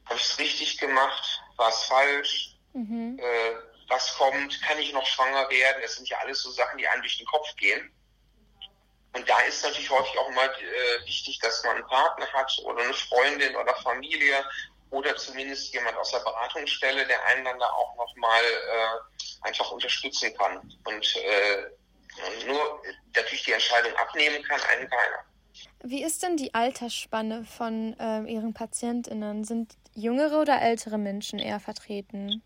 habe 0.06 0.18
ich 0.18 0.24
es 0.24 0.38
richtig 0.38 0.78
gemacht? 0.78 1.42
War 1.56 1.68
es 1.68 1.82
falsch? 1.84 2.56
Mhm. 2.72 3.18
Äh, 3.18 3.69
was 3.90 4.14
kommt, 4.16 4.62
kann 4.62 4.78
ich 4.78 4.92
noch 4.92 5.04
schwanger 5.04 5.50
werden? 5.50 5.82
Das 5.82 5.96
sind 5.96 6.08
ja 6.08 6.18
alles 6.18 6.42
so 6.42 6.50
Sachen, 6.50 6.78
die 6.78 6.86
einem 6.86 7.02
durch 7.02 7.18
den 7.18 7.26
Kopf 7.26 7.54
gehen. 7.56 7.92
Und 9.12 9.28
da 9.28 9.40
ist 9.40 9.62
natürlich 9.64 9.90
häufig 9.90 10.16
auch 10.18 10.28
immer 10.28 10.44
äh, 10.44 11.04
wichtig, 11.04 11.40
dass 11.40 11.64
man 11.64 11.76
einen 11.76 11.86
Partner 11.86 12.32
hat 12.32 12.52
oder 12.62 12.84
eine 12.84 12.94
Freundin 12.94 13.56
oder 13.56 13.74
Familie 13.82 14.44
oder 14.90 15.16
zumindest 15.16 15.74
jemand 15.74 15.96
aus 15.96 16.12
der 16.12 16.20
Beratungsstelle, 16.20 17.06
der 17.06 17.24
einen 17.26 17.44
dann 17.44 17.58
da 17.58 17.66
auch 17.66 17.96
nochmal 17.96 18.42
äh, 18.42 19.46
einfach 19.46 19.70
unterstützen 19.72 20.32
kann. 20.36 20.58
Und 20.84 21.16
äh, 21.16 22.46
nur 22.46 22.82
natürlich 23.14 23.44
die 23.44 23.52
Entscheidung 23.52 23.94
abnehmen 23.96 24.42
kann 24.44 24.60
einen 24.62 24.88
keiner. 24.88 25.24
Wie 25.82 26.04
ist 26.04 26.22
denn 26.22 26.36
die 26.36 26.54
Altersspanne 26.54 27.44
von 27.44 27.98
äh, 27.98 28.22
Ihren 28.32 28.54
PatientInnen? 28.54 29.44
Sind 29.44 29.74
jüngere 29.94 30.40
oder 30.40 30.60
ältere 30.60 30.98
Menschen 30.98 31.38
eher 31.40 31.58
vertreten? 31.58 32.42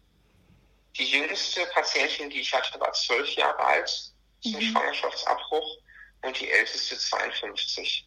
Die 0.97 1.05
jüngste 1.05 1.67
Patientin, 1.67 2.31
die 2.31 2.41
ich 2.41 2.53
hatte, 2.53 2.79
war 2.79 2.93
zwölf 2.93 3.29
Jahre 3.35 3.59
alt 3.59 4.13
zum 4.41 4.55
mhm. 4.55 4.61
Schwangerschaftsabbruch 4.61 5.79
und 6.23 6.41
die 6.41 6.51
älteste 6.51 6.99
52. 6.99 8.07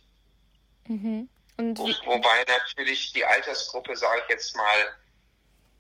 Mhm. 0.88 1.30
Und 1.58 1.78
Wo, 1.80 1.88
wobei 2.06 2.46
natürlich 2.48 3.12
die 3.14 3.26
Altersgruppe, 3.26 3.96
sage 3.96 4.22
ich 4.24 4.30
jetzt 4.30 4.56
mal, 4.56 4.96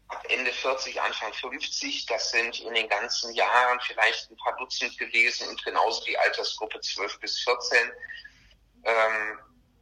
ab 0.09 0.25
Ende 0.29 0.51
40, 0.51 0.99
Anfang 1.01 1.33
50, 1.33 2.05
das 2.07 2.31
sind 2.31 2.59
in 2.61 2.73
den 2.73 2.89
ganzen 2.89 3.33
Jahren 3.33 3.79
vielleicht 3.81 4.29
ein 4.31 4.37
paar 4.37 4.57
Dutzend 4.57 4.97
gewesen 4.97 5.47
und 5.49 5.63
genauso 5.63 6.03
die 6.05 6.17
Altersgruppe 6.17 6.79
12 6.79 7.19
bis 7.19 7.39
14. 7.39 7.77
Ähm, 8.83 9.39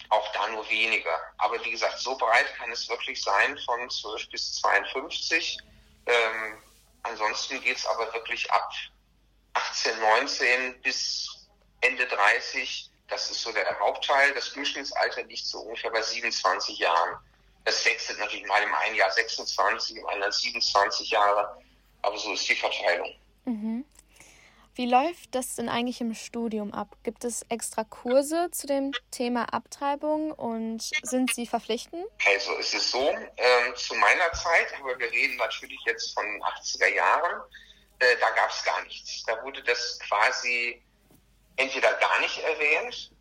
auch 0.09 0.31
da 0.33 0.47
nur 0.49 0.67
weniger. 0.69 1.19
Aber 1.37 1.63
wie 1.63 1.71
gesagt, 1.71 1.99
so 1.99 2.17
breit 2.17 2.53
kann 2.57 2.71
es 2.71 2.89
wirklich 2.89 3.21
sein 3.21 3.57
von 3.65 3.89
12 3.89 4.29
bis 4.29 4.55
52. 4.55 5.57
Ähm, 6.07 6.61
Ansonsten 7.35 7.61
geht 7.65 7.75
es 7.75 7.85
aber 7.85 8.13
wirklich 8.13 8.49
ab 8.49 8.71
18, 9.55 9.99
19 9.99 10.81
bis 10.81 11.49
Ende 11.81 12.07
30. 12.07 12.89
Das 13.09 13.29
ist 13.29 13.41
so 13.41 13.51
der 13.51 13.77
Hauptteil. 13.77 14.33
Das 14.33 14.53
Durchschnittsalter 14.53 15.21
liegt 15.23 15.45
so 15.45 15.59
ungefähr 15.59 15.91
bei 15.91 16.01
27 16.01 16.79
Jahren. 16.79 17.19
Das 17.65 17.83
wechselt 17.83 18.19
natürlich 18.19 18.47
mal 18.47 18.63
im 18.63 18.73
einen 18.73 18.95
Jahr 18.95 19.11
26, 19.11 19.97
im 19.97 20.07
anderen 20.07 20.31
27 20.31 21.09
Jahre. 21.09 21.61
Aber 22.03 22.17
so 22.17 22.31
ist 22.31 22.47
die 22.47 22.55
Verteilung. 22.55 23.13
Mhm. 23.43 23.74
Wie 24.77 24.85
läuft 24.85 25.33
das 25.33 25.55
denn 25.55 25.69
eigentlich 25.69 26.01
im 26.01 26.13
Studium 26.13 26.73
ab? 26.73 26.97
Gibt 27.03 27.23
es 27.23 27.43
extra 27.47 27.85
Kurse 27.85 28.51
zu 28.51 28.67
dem 28.67 28.91
Thema 29.09 29.53
Abtreibung 29.53 30.33
und 30.33 30.91
sind 31.01 31.33
sie 31.33 31.47
verpflichtend? 31.47 32.05
Also 32.27 32.51
es 32.59 32.73
ist 32.73 32.91
so, 32.91 33.09
äh, 33.09 33.73
zu 33.75 33.95
meiner 33.95 34.33
Zeit, 34.33 34.73
aber 34.77 34.99
wir 34.99 35.09
reden 35.09 35.37
natürlich 35.37 35.79
jetzt 35.85 36.13
von 36.13 36.25
80er 36.25 36.93
Jahren, 36.93 37.41
äh, 37.99 38.17
da 38.19 38.29
gab 38.31 38.49
es 38.49 38.65
gar 38.65 38.83
nichts. 38.83 39.23
Da 39.23 39.41
wurde 39.43 39.63
das 39.63 39.97
quasi 40.09 40.83
entweder 41.55 41.93
gar 41.93 42.19
nicht 42.19 42.37
erwähnt 42.39 43.11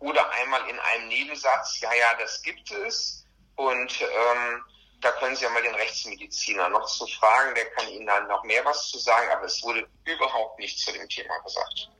oder 0.00 0.30
einmal 0.32 0.68
in 0.68 0.78
einem 0.78 1.08
Nebensatz, 1.08 1.80
ja, 1.80 1.94
ja, 1.94 2.14
das 2.18 2.42
gibt 2.42 2.70
es. 2.70 3.24
Und 3.56 3.98
ähm, 4.02 4.64
da 5.02 5.10
können 5.12 5.34
Sie 5.34 5.42
ja 5.44 5.50
mal 5.50 5.62
den 5.62 5.74
Rechtsmediziner 5.74 6.68
noch 6.68 6.86
zu 6.86 7.06
fragen, 7.06 7.54
der 7.54 7.66
kann 7.70 7.88
Ihnen 7.88 8.06
dann 8.06 8.28
noch 8.28 8.44
mehr 8.44 8.64
was 8.64 8.88
zu 8.88 8.98
sagen, 8.98 9.30
aber 9.30 9.44
es 9.44 9.62
wurde 9.62 9.86
überhaupt 10.04 10.58
nichts 10.58 10.84
zu 10.84 10.92
dem 10.92 11.08
Thema 11.08 11.38
gesagt. 11.40 11.90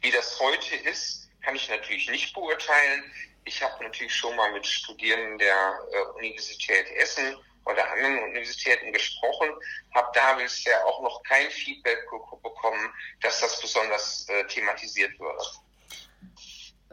Wie 0.00 0.10
das 0.10 0.40
heute 0.40 0.74
ist, 0.76 1.28
kann 1.42 1.54
ich 1.54 1.68
natürlich 1.68 2.08
nicht 2.08 2.34
beurteilen. 2.34 3.04
Ich 3.44 3.62
habe 3.62 3.84
natürlich 3.84 4.14
schon 4.14 4.34
mal 4.36 4.50
mit 4.52 4.66
Studierenden 4.66 5.38
der 5.38 5.78
äh, 5.92 6.18
Universität 6.18 6.90
Essen 6.92 7.36
oder 7.66 7.90
anderen 7.92 8.22
Universitäten 8.24 8.92
gesprochen, 8.92 9.50
habe 9.94 10.08
da 10.14 10.34
bisher 10.34 10.84
auch 10.86 11.02
noch 11.02 11.22
kein 11.24 11.50
Feedback 11.50 11.98
bekommen, 12.42 12.92
dass 13.20 13.40
das 13.40 13.60
besonders 13.60 14.26
äh, 14.28 14.46
thematisiert 14.46 15.18
würde. 15.20 15.44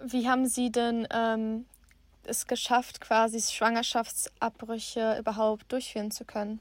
Wie 0.03 0.27
haben 0.27 0.47
Sie 0.47 0.71
denn 0.71 1.07
ähm, 1.11 1.65
es 2.27 2.47
geschafft, 2.47 3.01
quasi 3.01 3.41
Schwangerschaftsabbrüche 3.41 5.17
überhaupt 5.19 5.71
durchführen 5.71 6.11
zu 6.11 6.25
können? 6.25 6.59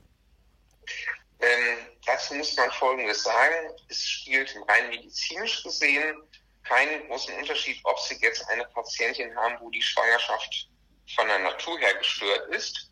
Ähm, 1.40 1.78
dazu 2.07 2.35
muss 2.35 2.57
man 2.57 2.71
Folgendes 2.73 3.23
sagen. 3.23 3.71
Es 3.88 4.02
spielt 4.02 4.54
rein 4.69 4.88
medizinisch 4.90 5.62
gesehen 5.62 6.23
keinen 6.64 7.07
großen 7.09 7.35
Unterschied, 7.37 7.81
ob 7.85 7.99
Sie 8.00 8.16
jetzt 8.21 8.49
eine 8.49 8.64
Patientin 8.66 9.35
haben, 9.37 9.57
wo 9.61 9.71
die 9.71 9.83
Schwangerschaft 9.83 10.69
von 11.16 11.26
der 11.26 11.40
Natur 11.40 11.78
her 11.78 11.95
gestört 11.95 12.49
ist, 12.54 12.90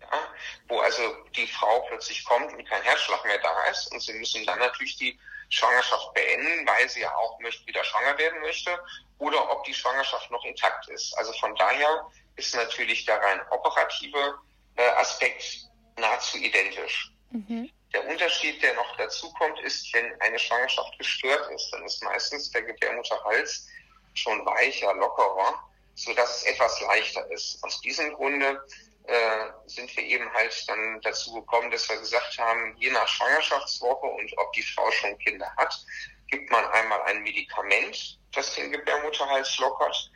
ja, 0.00 0.34
wo 0.68 0.80
also 0.80 1.02
die 1.36 1.46
Frau 1.46 1.80
plötzlich 1.88 2.24
kommt 2.24 2.52
und 2.52 2.68
kein 2.68 2.82
Herzschlag 2.82 3.24
mehr 3.24 3.38
da 3.38 3.64
ist 3.64 3.92
und 3.92 4.00
Sie 4.00 4.14
müssen 4.14 4.44
dann 4.46 4.58
natürlich 4.58 4.96
die 4.96 5.18
Schwangerschaft 5.50 6.14
beenden, 6.14 6.66
weil 6.66 6.88
sie 6.88 7.00
ja 7.00 7.14
auch 7.16 7.38
wieder 7.40 7.84
schwanger 7.84 8.16
werden 8.18 8.40
möchte, 8.40 8.78
oder 9.20 9.50
ob 9.50 9.64
die 9.64 9.74
Schwangerschaft 9.74 10.30
noch 10.30 10.44
intakt 10.44 10.88
ist. 10.88 11.16
Also 11.16 11.32
von 11.34 11.54
daher 11.54 12.10
ist 12.36 12.54
natürlich 12.54 13.04
der 13.04 13.20
rein 13.20 13.40
operative 13.50 14.38
äh, 14.76 14.88
Aspekt 14.90 15.68
nahezu 15.96 16.38
identisch. 16.38 17.12
Mhm. 17.30 17.70
Der 17.92 18.06
Unterschied, 18.08 18.62
der 18.62 18.74
noch 18.74 18.96
dazu 18.96 19.32
kommt, 19.34 19.60
ist, 19.60 19.92
wenn 19.94 20.20
eine 20.20 20.38
Schwangerschaft 20.38 20.96
gestört 20.98 21.50
ist, 21.52 21.70
dann 21.72 21.84
ist 21.84 22.02
meistens 22.02 22.50
der 22.50 22.62
Gebärmutterhals 22.62 23.68
schon 24.14 24.44
weicher, 24.46 24.94
lockerer, 24.94 25.62
so 25.94 26.12
dass 26.14 26.38
es 26.38 26.44
etwas 26.44 26.80
leichter 26.82 27.28
ist. 27.30 27.62
Aus 27.62 27.80
diesem 27.80 28.12
Grunde 28.14 28.64
äh, 29.04 29.46
sind 29.66 29.94
wir 29.96 30.04
eben 30.04 30.32
halt 30.32 30.68
dann 30.68 31.00
dazu 31.02 31.34
gekommen, 31.34 31.70
dass 31.70 31.88
wir 31.88 31.96
gesagt 31.98 32.38
haben, 32.38 32.76
je 32.78 32.90
nach 32.90 33.08
Schwangerschaftswoche 33.08 34.06
und 34.06 34.38
ob 34.38 34.52
die 34.52 34.62
Frau 34.62 34.90
schon 34.92 35.18
Kinder 35.18 35.52
hat, 35.56 35.84
gibt 36.30 36.50
man 36.50 36.64
einmal 36.66 37.02
ein 37.02 37.22
Medikament, 37.22 38.18
das 38.32 38.54
den 38.54 38.70
Gebärmutterhals 38.70 39.58
lockert. 39.58 40.10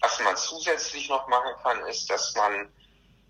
Was 0.00 0.20
man 0.20 0.36
zusätzlich 0.36 1.08
noch 1.08 1.26
machen 1.28 1.54
kann, 1.62 1.80
ist, 1.86 2.08
dass 2.10 2.34
man 2.34 2.72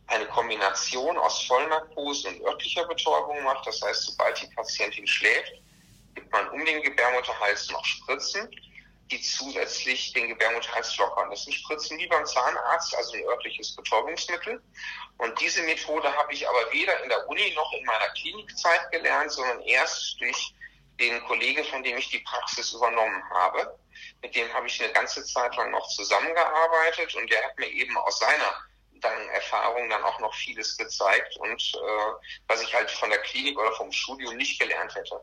eine 0.08 0.26
Kombination 0.26 1.16
aus 1.16 1.44
Vollnarkose 1.46 2.28
und 2.28 2.42
örtlicher 2.42 2.84
Betäubung 2.86 3.42
macht. 3.42 3.66
Das 3.66 3.80
heißt, 3.82 4.02
sobald 4.02 4.40
die 4.40 4.54
Patientin 4.54 5.06
schläft, 5.06 5.52
gibt 6.14 6.30
man 6.32 6.48
um 6.50 6.64
den 6.64 6.82
Gebärmutterhals 6.82 7.70
noch 7.70 7.84
Spritzen 7.84 8.48
die 9.10 9.20
zusätzlich 9.20 10.12
den 10.12 10.28
Gebärmutterhals 10.28 10.96
lockern. 10.96 11.30
Das 11.30 11.44
sind 11.44 11.54
Spritzen 11.54 11.98
wie 11.98 12.08
beim 12.08 12.26
Zahnarzt, 12.26 12.94
also 12.96 13.14
ein 13.14 13.24
örtliches 13.24 13.74
Betäubungsmittel. 13.76 14.60
Und 15.18 15.40
diese 15.40 15.62
Methode 15.62 16.12
habe 16.12 16.32
ich 16.32 16.48
aber 16.48 16.72
weder 16.72 17.02
in 17.02 17.08
der 17.08 17.28
Uni 17.28 17.52
noch 17.54 17.72
in 17.72 17.84
meiner 17.84 18.08
Klinikzeit 18.10 18.90
gelernt, 18.90 19.30
sondern 19.30 19.60
erst 19.62 20.20
durch 20.20 20.54
den 20.98 21.22
Kollegen, 21.24 21.64
von 21.64 21.82
dem 21.82 21.96
ich 21.98 22.08
die 22.10 22.20
Praxis 22.20 22.72
übernommen 22.72 23.22
habe. 23.30 23.78
Mit 24.22 24.34
dem 24.34 24.52
habe 24.52 24.66
ich 24.66 24.82
eine 24.82 24.92
ganze 24.92 25.24
Zeit 25.24 25.54
lang 25.56 25.70
noch 25.70 25.86
zusammengearbeitet 25.88 27.14
und 27.14 27.30
der 27.30 27.44
hat 27.44 27.58
mir 27.58 27.68
eben 27.68 27.96
aus 27.98 28.18
seiner 28.18 28.54
dann 29.00 29.28
Erfahrung 29.28 29.88
dann 29.90 30.02
auch 30.04 30.18
noch 30.20 30.34
vieles 30.34 30.76
gezeigt 30.76 31.36
und 31.36 31.60
äh, 31.74 32.26
was 32.48 32.62
ich 32.62 32.74
halt 32.74 32.90
von 32.90 33.10
der 33.10 33.18
Klinik 33.20 33.58
oder 33.58 33.72
vom 33.72 33.92
Studium 33.92 34.36
nicht 34.36 34.58
gelernt 34.58 34.94
hätte. 34.94 35.20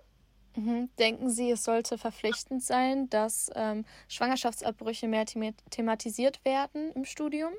Mhm. 0.55 0.89
Denken 0.99 1.29
Sie, 1.29 1.49
es 1.51 1.63
sollte 1.63 1.97
verpflichtend 1.97 2.63
sein, 2.63 3.09
dass 3.09 3.49
ähm, 3.55 3.85
Schwangerschaftsabbrüche 4.07 5.07
mehr 5.07 5.25
thematisiert 5.25 6.43
werden 6.45 6.93
im 6.93 7.05
Studium? 7.05 7.53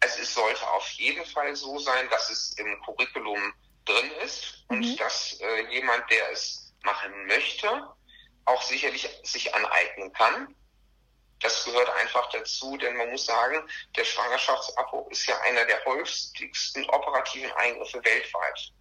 Also 0.00 0.20
es 0.20 0.34
sollte 0.34 0.68
auf 0.72 0.88
jeden 0.90 1.24
Fall 1.24 1.54
so 1.54 1.78
sein, 1.78 2.08
dass 2.10 2.30
es 2.30 2.58
im 2.58 2.80
Curriculum 2.82 3.54
drin 3.84 4.10
ist 4.24 4.64
und 4.68 4.80
mhm. 4.80 4.96
dass 4.96 5.38
äh, 5.40 5.72
jemand, 5.72 6.10
der 6.10 6.32
es 6.32 6.63
machen 6.84 7.26
möchte, 7.26 7.88
auch 8.44 8.62
sicherlich 8.62 9.08
sich 9.22 9.54
aneignen 9.54 10.12
kann. 10.12 10.54
Das 11.40 11.64
gehört 11.64 11.90
einfach 11.90 12.30
dazu, 12.30 12.76
denn 12.78 12.96
man 12.96 13.10
muss 13.10 13.26
sagen, 13.26 13.68
der 13.96 14.04
Schwangerschaftsabbruch 14.04 15.10
ist 15.10 15.26
ja 15.26 15.38
einer 15.42 15.64
der 15.66 15.84
häufigsten 15.84 16.88
operativen 16.90 17.50
Eingriffe 17.52 18.02
weltweit. 18.04 18.72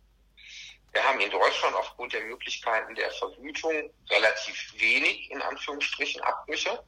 Wir 0.93 1.03
haben 1.03 1.19
in 1.19 1.31
Deutschland 1.31 1.75
aufgrund 1.75 2.13
der 2.13 2.21
Möglichkeiten 2.21 2.93
der 2.93 3.09
Verhütung 3.11 3.91
relativ 4.09 4.73
wenig, 4.77 5.31
in 5.31 5.41
Anführungsstrichen, 5.41 6.21
Abbrüche. 6.21 6.83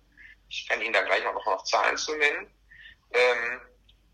Ich 0.47 0.67
kann 0.67 0.81
Ihnen 0.81 0.93
da 0.93 1.01
gleich 1.01 1.25
auch 1.25 1.45
noch 1.45 1.63
Zahlen 1.63 1.97
zu 1.97 2.15
nennen. 2.15 2.53
Ähm, 3.11 3.61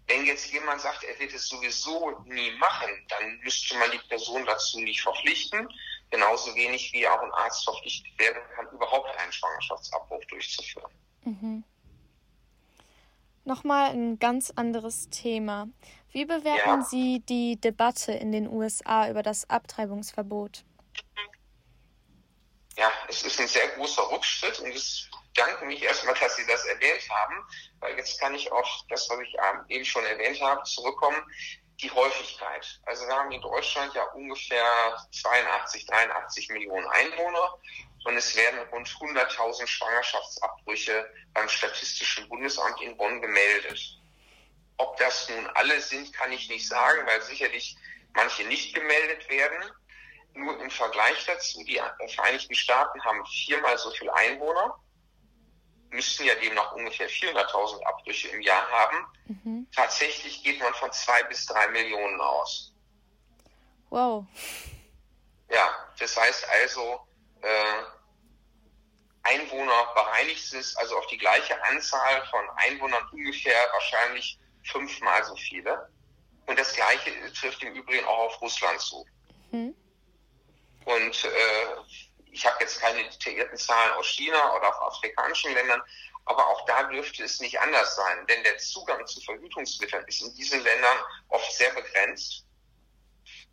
wenn 0.08 0.26
jetzt 0.26 0.52
jemand 0.52 0.82
sagt, 0.82 1.04
er 1.04 1.20
wird 1.20 1.34
es 1.34 1.48
sowieso 1.48 2.22
nie 2.26 2.52
machen, 2.52 2.90
dann 3.10 3.40
müsste 3.40 3.78
man 3.78 3.92
die 3.92 4.00
Person 4.10 4.46
dazu 4.46 4.80
nicht 4.80 5.02
verpflichten. 5.02 5.68
Genauso 6.12 6.54
wenig 6.56 6.92
wie 6.94 7.08
auch 7.08 7.22
ein 7.22 7.32
Arzt 7.32 7.64
verpflichtet 7.64 8.20
werden 8.20 8.42
kann, 8.54 8.68
überhaupt 8.74 9.10
einen 9.18 9.32
Schwangerschaftsabbruch 9.32 10.24
durchzuführen. 10.26 10.92
Mhm. 11.24 11.64
Nochmal 13.44 13.92
ein 13.92 14.20
ganz 14.20 14.52
anderes 14.52 15.10
Thema. 15.10 15.68
Wie 16.12 16.26
bewerten 16.26 16.82
ja. 16.82 16.82
Sie 16.82 17.22
die 17.22 17.60
Debatte 17.60 18.12
in 18.12 18.32
den 18.32 18.48
USA 18.48 19.10
über 19.10 19.24
das 19.24 19.50
Abtreibungsverbot? 19.50 20.64
Ja, 22.78 22.92
es 23.08 23.24
ist 23.24 23.40
ein 23.40 23.48
sehr 23.48 23.68
großer 23.70 24.12
Rückschritt 24.12 24.60
und 24.60 24.72
es 24.72 25.10
danke 25.34 25.66
mich 25.66 25.82
erstmal, 25.82 26.16
dass 26.16 26.36
Sie 26.36 26.46
das 26.46 26.66
erwähnt 26.66 27.10
haben, 27.10 27.36
weil 27.80 27.98
jetzt 27.98 28.20
kann 28.20 28.36
ich 28.36 28.52
auf 28.52 28.68
das, 28.90 29.10
was 29.10 29.20
ich 29.22 29.36
eben 29.70 29.86
schon 29.86 30.06
erwähnt 30.06 30.42
habe, 30.42 30.62
zurückkommen. 30.64 31.24
Die 31.82 31.92
Häufigkeit. 31.92 32.80
Also 32.86 33.08
wir 33.08 33.16
haben 33.16 33.32
in 33.32 33.42
Deutschland 33.42 33.94
ja 33.96 34.04
ungefähr 34.14 34.98
82, 35.12 35.86
83 35.88 36.50
Millionen 36.50 36.88
Einwohner 36.88 37.58
und 38.06 38.16
es 38.18 38.36
werden 38.36 38.60
rund 38.72 38.88
100.000 38.88 39.66
Schwangerschaftsabbrüche 39.66 41.12
beim 41.34 41.50
Statistischen 41.50 42.28
Bundesamt 42.30 42.82
in 42.82 42.96
Bonn 42.98 43.22
gemeldet. 43.22 43.98
Ob 44.78 44.98
das 44.98 45.30
nun 45.30 45.48
alle 45.56 45.80
sind, 45.82 46.14
kann 46.14 46.32
ich 46.32 46.50
nicht 46.50 46.68
sagen, 46.68 47.06
weil 47.08 47.22
sicherlich 47.24 47.76
manche 48.14 48.44
nicht 48.44 48.76
gemeldet 48.76 49.28
werden. 49.30 49.64
Nur 50.34 50.60
im 50.62 50.72
Vergleich 50.72 51.26
dazu, 51.26 51.64
die 51.64 51.82
Vereinigten 52.14 52.56
Staaten 52.56 53.04
haben 53.04 53.26
viermal 53.26 53.78
so 53.78 53.92
viele 53.92 54.14
Einwohner 54.14 54.80
müssten 55.92 56.24
ja 56.24 56.36
demnach 56.36 56.72
ungefähr 56.74 57.10
400.000 57.10 57.84
Abbrüche 57.84 58.30
im 58.30 58.42
Jahr 58.42 58.68
haben. 58.70 58.98
Mhm. 59.26 59.68
Tatsächlich 59.76 60.44
geht 60.44 60.60
man 60.60 60.74
von 60.74 60.92
zwei 60.92 61.24
bis 61.24 61.46
drei 61.46 61.68
Millionen 61.68 62.20
aus. 62.20 62.74
Wow. 63.90 64.26
Ja, 65.50 65.70
das 66.00 66.16
heißt 66.16 66.48
also, 66.50 67.02
äh, 67.42 67.84
Einwohner 69.24 69.94
bereinigt 69.94 70.54
es 70.54 70.76
also 70.78 70.98
auf 70.98 71.06
die 71.08 71.18
gleiche 71.18 71.62
Anzahl 71.66 72.26
von 72.28 72.50
Einwohnern 72.56 73.08
ungefähr 73.12 73.68
wahrscheinlich 73.74 74.40
fünfmal 74.64 75.24
so 75.26 75.36
viele. 75.36 75.90
Und 76.48 76.58
das 76.58 76.74
Gleiche 76.74 77.12
trifft 77.34 77.62
im 77.64 77.76
Übrigen 77.76 78.06
auch 78.06 78.28
auf 78.28 78.42
Russland 78.42 78.80
zu. 78.80 79.06
Mhm. 79.52 79.76
Und 80.86 81.26
äh, 81.26 81.68
ich 82.32 82.46
habe 82.46 82.58
jetzt 82.62 82.80
keine 82.80 83.04
detaillierten 83.04 83.58
Zahlen 83.58 83.94
aus 83.94 84.08
China 84.08 84.56
oder 84.56 84.70
aus 84.82 84.98
afrikanischen 84.98 85.54
Ländern, 85.54 85.82
aber 86.26 86.48
auch 86.48 86.66
da 86.66 86.84
dürfte 86.84 87.24
es 87.24 87.40
nicht 87.40 87.60
anders 87.60 87.96
sein, 87.96 88.26
denn 88.28 88.44
der 88.44 88.58
Zugang 88.58 89.06
zu 89.06 89.22
Verhütungsmitteln 89.22 90.06
ist 90.08 90.22
in 90.22 90.34
diesen 90.36 90.62
Ländern 90.64 90.98
oft 91.30 91.52
sehr 91.54 91.72
begrenzt. 91.74 92.46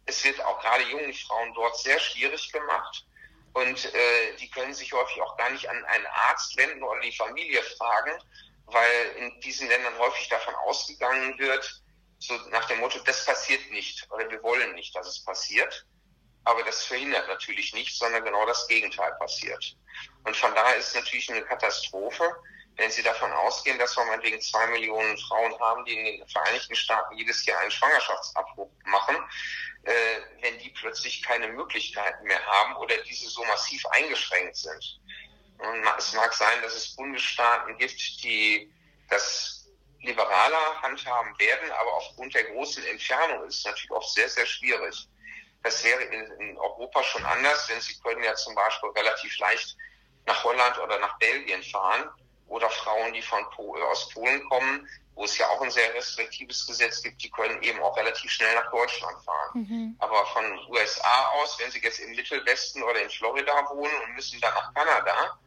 Es 0.06 0.24
wird 0.24 0.40
auch 0.44 0.60
gerade 0.60 0.84
jungen 0.84 1.12
Frauen 1.12 1.52
dort 1.54 1.76
sehr 1.78 1.98
schwierig 1.98 2.52
gemacht 2.52 3.06
und 3.52 3.94
äh, 3.94 4.36
die 4.36 4.50
können 4.50 4.74
sich 4.74 4.92
häufig 4.92 5.20
auch 5.22 5.36
gar 5.36 5.50
nicht 5.50 5.68
an 5.68 5.84
einen 5.84 6.06
Arzt 6.06 6.56
wenden 6.56 6.82
oder 6.82 7.00
die 7.00 7.16
Familie 7.16 7.62
fragen, 7.62 8.12
weil 8.66 9.16
in 9.16 9.40
diesen 9.40 9.68
Ländern 9.68 9.98
häufig 9.98 10.28
davon 10.28 10.54
ausgegangen 10.56 11.38
wird, 11.38 11.82
so 12.18 12.34
nach 12.50 12.66
dem 12.66 12.80
Motto, 12.80 12.98
das 13.00 13.24
passiert 13.24 13.70
nicht 13.70 14.06
oder 14.10 14.28
wir 14.30 14.42
wollen 14.42 14.74
nicht, 14.74 14.94
dass 14.94 15.06
es 15.06 15.24
passiert. 15.24 15.86
Aber 16.44 16.62
das 16.62 16.84
verhindert 16.84 17.28
natürlich 17.28 17.74
nichts, 17.74 17.98
sondern 17.98 18.24
genau 18.24 18.46
das 18.46 18.66
Gegenteil 18.68 19.12
passiert. 19.18 19.76
Und 20.24 20.36
von 20.36 20.54
daher 20.54 20.76
ist 20.76 20.88
es 20.88 20.94
natürlich 20.94 21.30
eine 21.30 21.42
Katastrophe, 21.44 22.34
wenn 22.76 22.90
Sie 22.90 23.02
davon 23.02 23.32
ausgehen, 23.32 23.78
dass 23.78 23.96
wir 23.96 24.04
meinetwegen 24.04 24.40
zwei 24.40 24.66
Millionen 24.68 25.18
Frauen 25.18 25.58
haben, 25.58 25.84
die 25.84 25.94
in 25.94 26.04
den 26.04 26.28
Vereinigten 26.28 26.76
Staaten 26.76 27.16
jedes 27.16 27.44
Jahr 27.44 27.60
einen 27.60 27.72
Schwangerschaftsabbruch 27.72 28.70
machen, 28.84 29.16
äh, 29.82 29.92
wenn 30.40 30.58
die 30.60 30.70
plötzlich 30.70 31.22
keine 31.22 31.48
Möglichkeiten 31.48 32.24
mehr 32.24 32.44
haben 32.46 32.76
oder 32.76 32.96
diese 32.98 33.28
so 33.28 33.44
massiv 33.44 33.84
eingeschränkt 33.86 34.56
sind. 34.56 35.00
Und 35.58 35.84
es 35.98 36.12
mag 36.12 36.32
sein, 36.34 36.62
dass 36.62 36.74
es 36.74 36.94
Bundesstaaten 36.94 37.76
gibt, 37.78 38.22
die 38.22 38.72
das 39.10 39.66
liberaler 40.00 40.80
handhaben 40.80 41.36
werden, 41.38 41.72
aber 41.72 41.94
aufgrund 41.94 42.32
der 42.34 42.44
großen 42.44 42.84
Entfernung 42.86 43.44
ist 43.48 43.58
es 43.58 43.64
natürlich 43.64 43.90
oft 43.90 44.14
sehr, 44.14 44.28
sehr 44.28 44.46
schwierig. 44.46 45.08
Das 45.62 45.82
wäre 45.84 46.02
in, 46.02 46.56
Europa 46.58 47.02
schon 47.02 47.24
anders, 47.24 47.66
denn 47.66 47.80
Sie 47.80 47.98
können 48.00 48.22
ja 48.22 48.34
zum 48.34 48.54
Beispiel 48.54 48.90
relativ 48.90 49.38
leicht 49.38 49.76
nach 50.26 50.44
Holland 50.44 50.78
oder 50.78 50.98
nach 50.98 51.18
Belgien 51.18 51.62
fahren 51.62 52.08
oder 52.46 52.70
Frauen, 52.70 53.12
die 53.12 53.22
von 53.22 53.48
Pol 53.50 53.82
aus 53.82 54.08
Polen 54.10 54.48
kommen, 54.48 54.88
wo 55.14 55.24
es 55.24 55.36
ja 55.36 55.48
auch 55.48 55.60
ein 55.60 55.70
sehr 55.70 55.92
restriktives 55.94 56.66
Gesetz 56.66 57.02
gibt, 57.02 57.22
die 57.22 57.30
können 57.30 57.60
eben 57.62 57.80
auch 57.82 57.96
relativ 57.96 58.30
schnell 58.30 58.54
nach 58.54 58.70
Deutschland 58.70 59.16
fahren. 59.24 59.50
Mhm. 59.54 59.96
Aber 59.98 60.24
von 60.26 60.44
USA 60.68 61.26
aus, 61.32 61.58
wenn 61.58 61.70
sie 61.70 61.80
jetzt 61.80 61.98
im 61.98 62.12
Mittelwesten 62.12 62.82
oder 62.84 63.02
in 63.02 63.10
Florida 63.10 63.52
wohnen 63.70 64.02
und 64.04 64.14
müssen 64.14 64.40
dann 64.40 64.54
nach 64.54 64.72
Kanada, 64.74 65.38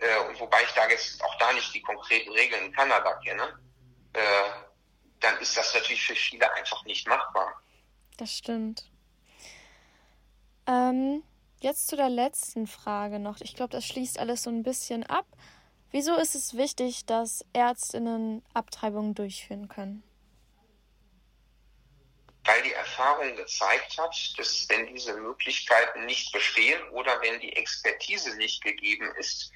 äh, 0.00 0.18
und 0.28 0.38
wobei 0.38 0.62
ich 0.62 0.70
da 0.72 0.88
jetzt 0.88 1.22
auch 1.24 1.38
da 1.38 1.52
nicht 1.54 1.74
die 1.74 1.82
konkreten 1.82 2.30
Regeln 2.32 2.66
in 2.66 2.72
Kanada 2.72 3.14
kenne, 3.24 3.58
äh, 4.12 4.20
dann 5.20 5.38
ist 5.38 5.56
das 5.56 5.74
natürlich 5.74 6.04
für 6.06 6.14
viele 6.14 6.52
einfach 6.54 6.84
nicht 6.84 7.08
machbar. 7.08 7.62
Das 8.18 8.36
stimmt. 8.36 8.84
Ähm, 10.68 11.24
jetzt 11.60 11.88
zu 11.88 11.96
der 11.96 12.10
letzten 12.10 12.66
Frage 12.66 13.18
noch. 13.18 13.40
Ich 13.40 13.56
glaube, 13.56 13.70
das 13.70 13.86
schließt 13.86 14.18
alles 14.18 14.42
so 14.42 14.50
ein 14.50 14.62
bisschen 14.62 15.04
ab. 15.04 15.26
Wieso 15.90 16.14
ist 16.16 16.34
es 16.34 16.56
wichtig, 16.56 17.06
dass 17.06 17.44
Ärztinnen 17.54 18.44
Abtreibungen 18.52 19.14
durchführen 19.14 19.68
können? 19.68 20.02
Weil 22.44 22.62
die 22.62 22.72
Erfahrung 22.72 23.34
gezeigt 23.36 23.98
hat, 23.98 24.14
dass 24.36 24.68
wenn 24.68 24.86
diese 24.86 25.14
Möglichkeiten 25.14 26.04
nicht 26.04 26.30
bestehen 26.32 26.80
oder 26.90 27.20
wenn 27.22 27.40
die 27.40 27.56
Expertise 27.56 28.36
nicht 28.36 28.62
gegeben 28.62 29.10
ist, 29.18 29.50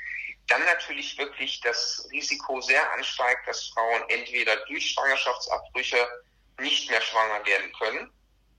dann 0.48 0.64
natürlich 0.64 1.16
wirklich 1.18 1.61
das 1.61 2.09
Risiko 2.11 2.61
sehr 2.61 2.90
ansteigt, 2.92 3.46
dass 3.46 3.68
Frauen 3.68 4.03
entweder 4.09 4.57
durch 4.66 4.90
Schwangerschaftsabbrüche 4.90 6.07
nicht 6.59 6.90
mehr 6.90 7.01
schwanger 7.01 7.44
werden 7.46 7.72
können, 7.79 8.11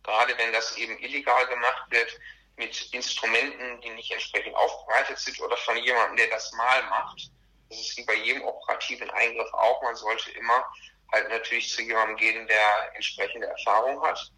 gerade 0.03 0.37
wenn 0.37 0.53
das 0.53 0.77
eben 0.77 0.97
illegal 0.99 1.45
gemacht 1.47 1.85
wird, 1.89 2.19
mit 2.55 2.93
Instrumenten, 2.93 3.81
die 3.81 3.89
nicht 3.91 4.11
entsprechend 4.11 4.55
aufbereitet 4.55 5.17
sind 5.17 5.39
oder 5.41 5.57
von 5.57 5.77
jemandem, 5.77 6.17
der 6.17 6.27
das 6.27 6.51
mal 6.53 6.83
macht. 6.83 7.31
Das 7.69 7.79
ist 7.79 7.97
wie 7.97 8.05
bei 8.05 8.15
jedem 8.15 8.43
operativen 8.43 9.09
Eingriff 9.11 9.51
auch. 9.53 9.81
Man 9.81 9.95
sollte 9.95 10.31
immer 10.31 10.63
halt 11.11 11.29
natürlich 11.29 11.73
zu 11.73 11.81
jemandem 11.81 12.17
gehen, 12.17 12.47
der 12.47 12.95
entsprechende 12.95 13.47
Erfahrung 13.47 14.01
hat. 14.03 14.31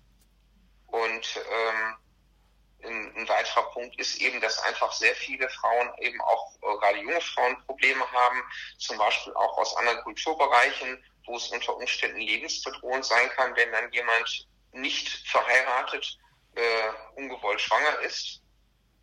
Und 0.87 1.39
ähm, 1.51 1.95
ein, 2.83 3.17
ein 3.17 3.27
weiterer 3.27 3.63
Punkt 3.71 3.97
ist 3.99 4.21
eben, 4.21 4.39
dass 4.41 4.61
einfach 4.63 4.91
sehr 4.93 5.15
viele 5.15 5.49
Frauen 5.49 5.91
eben 5.99 6.21
auch, 6.21 6.55
äh, 6.61 6.77
gerade 6.77 6.99
junge 6.99 7.21
Frauen, 7.21 7.57
Probleme 7.65 8.09
haben, 8.11 8.43
zum 8.77 8.97
Beispiel 8.97 9.33
auch 9.33 9.57
aus 9.57 9.75
anderen 9.77 10.01
Kulturbereichen, 10.03 11.03
wo 11.25 11.35
es 11.35 11.47
unter 11.49 11.75
Umständen 11.75 12.19
lebensbedrohend 12.19 13.03
sein 13.03 13.29
kann, 13.31 13.55
wenn 13.55 13.71
dann 13.71 13.91
jemand 13.91 14.47
nicht 14.71 15.09
verheiratet 15.27 16.17
äh, 16.55 16.89
ungewollt 17.15 17.61
schwanger 17.61 17.99
ist. 18.01 18.41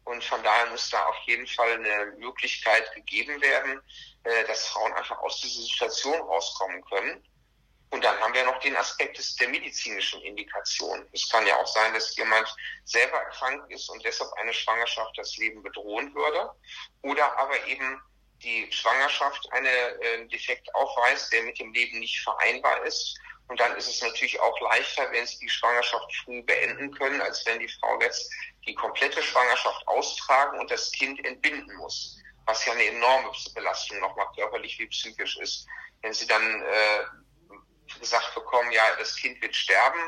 Und 0.04 0.24
von 0.24 0.42
daher 0.42 0.66
muss 0.66 0.90
da 0.90 1.04
auf 1.06 1.16
jeden 1.26 1.46
Fall 1.46 1.72
eine 1.72 2.12
Möglichkeit 2.18 2.92
gegeben 2.94 3.40
werden, 3.40 3.80
äh, 4.24 4.44
dass 4.46 4.66
Frauen 4.68 4.92
einfach 4.94 5.18
aus 5.20 5.40
dieser 5.40 5.62
Situation 5.62 6.20
rauskommen 6.20 6.84
können. 6.86 7.24
Und 7.90 8.02
dann 8.02 8.18
haben 8.20 8.32
wir 8.32 8.44
noch 8.44 8.58
den 8.60 8.74
Aspekt 8.76 9.18
des, 9.18 9.36
der 9.36 9.48
medizinischen 9.48 10.22
Indikation. 10.22 11.06
Es 11.12 11.28
kann 11.28 11.46
ja 11.46 11.56
auch 11.56 11.66
sein, 11.66 11.92
dass 11.92 12.16
jemand 12.16 12.48
selber 12.84 13.18
erkrankt 13.18 13.70
ist 13.70 13.88
und 13.90 14.02
deshalb 14.02 14.32
eine 14.34 14.52
Schwangerschaft 14.52 15.16
das 15.16 15.36
Leben 15.36 15.62
bedrohen 15.62 16.12
würde. 16.14 16.50
Oder 17.02 17.38
aber 17.38 17.66
eben 17.66 18.02
die 18.42 18.66
Schwangerschaft 18.72 19.46
einen 19.52 19.66
äh, 19.66 20.26
Defekt 20.28 20.74
aufweist, 20.74 21.32
der 21.32 21.42
mit 21.42 21.58
dem 21.60 21.72
Leben 21.72 22.00
nicht 22.00 22.18
vereinbar 22.22 22.82
ist 22.84 23.14
Und 23.48 23.60
dann 23.60 23.76
ist 23.76 23.88
es 23.88 24.00
natürlich 24.00 24.40
auch 24.40 24.58
leichter, 24.60 25.10
wenn 25.12 25.26
sie 25.26 25.38
die 25.40 25.48
Schwangerschaft 25.48 26.14
früh 26.24 26.42
beenden 26.42 26.92
können, 26.92 27.20
als 27.20 27.44
wenn 27.44 27.58
die 27.58 27.68
Frau 27.68 28.00
jetzt 28.00 28.32
die 28.66 28.74
komplette 28.74 29.22
Schwangerschaft 29.22 29.86
austragen 29.88 30.60
und 30.60 30.70
das 30.70 30.90
Kind 30.92 31.24
entbinden 31.24 31.74
muss. 31.76 32.18
Was 32.46 32.64
ja 32.64 32.72
eine 32.72 32.84
enorme 32.84 33.30
Belastung 33.54 34.00
nochmal 34.00 34.26
körperlich 34.34 34.78
wie 34.78 34.86
psychisch 34.86 35.36
ist. 35.38 35.66
Wenn 36.00 36.12
sie 36.12 36.26
dann 36.26 36.62
äh, 36.62 37.98
gesagt 38.00 38.34
bekommen, 38.34 38.72
ja, 38.72 38.82
das 38.98 39.16
Kind 39.16 39.40
wird 39.42 39.54
sterben, 39.54 40.00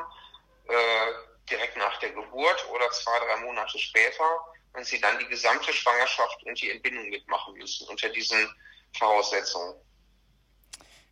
äh, 0.68 1.12
direkt 1.50 1.76
nach 1.76 1.98
der 1.98 2.10
Geburt 2.10 2.68
oder 2.70 2.90
zwei, 2.90 3.18
drei 3.18 3.36
Monate 3.36 3.78
später, 3.78 4.54
und 4.74 4.84
sie 4.84 5.00
dann 5.00 5.18
die 5.18 5.26
gesamte 5.26 5.72
Schwangerschaft 5.72 6.42
und 6.44 6.60
die 6.60 6.70
Entbindung 6.70 7.08
mitmachen 7.08 7.54
müssen 7.54 7.88
unter 7.88 8.08
diesen 8.08 8.54
Voraussetzungen. 8.98 9.76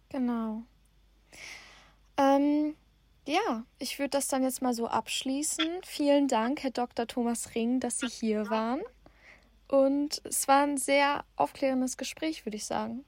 Genau. 0.08 0.62
Ähm, 2.22 2.76
ja, 3.26 3.64
ich 3.78 3.98
würde 3.98 4.10
das 4.10 4.28
dann 4.28 4.42
jetzt 4.42 4.62
mal 4.62 4.74
so 4.74 4.86
abschließen. 4.86 5.82
Vielen 5.84 6.28
Dank, 6.28 6.62
Herr 6.62 6.70
Dr. 6.70 7.06
Thomas 7.06 7.54
Ring, 7.54 7.80
dass 7.80 7.98
Sie 7.98 8.08
hier 8.08 8.48
waren. 8.50 8.82
Und 9.68 10.20
es 10.24 10.46
war 10.48 10.64
ein 10.64 10.76
sehr 10.76 11.24
aufklärendes 11.36 11.96
Gespräch, 11.96 12.44
würde 12.44 12.56
ich 12.56 12.66
sagen. 12.66 13.04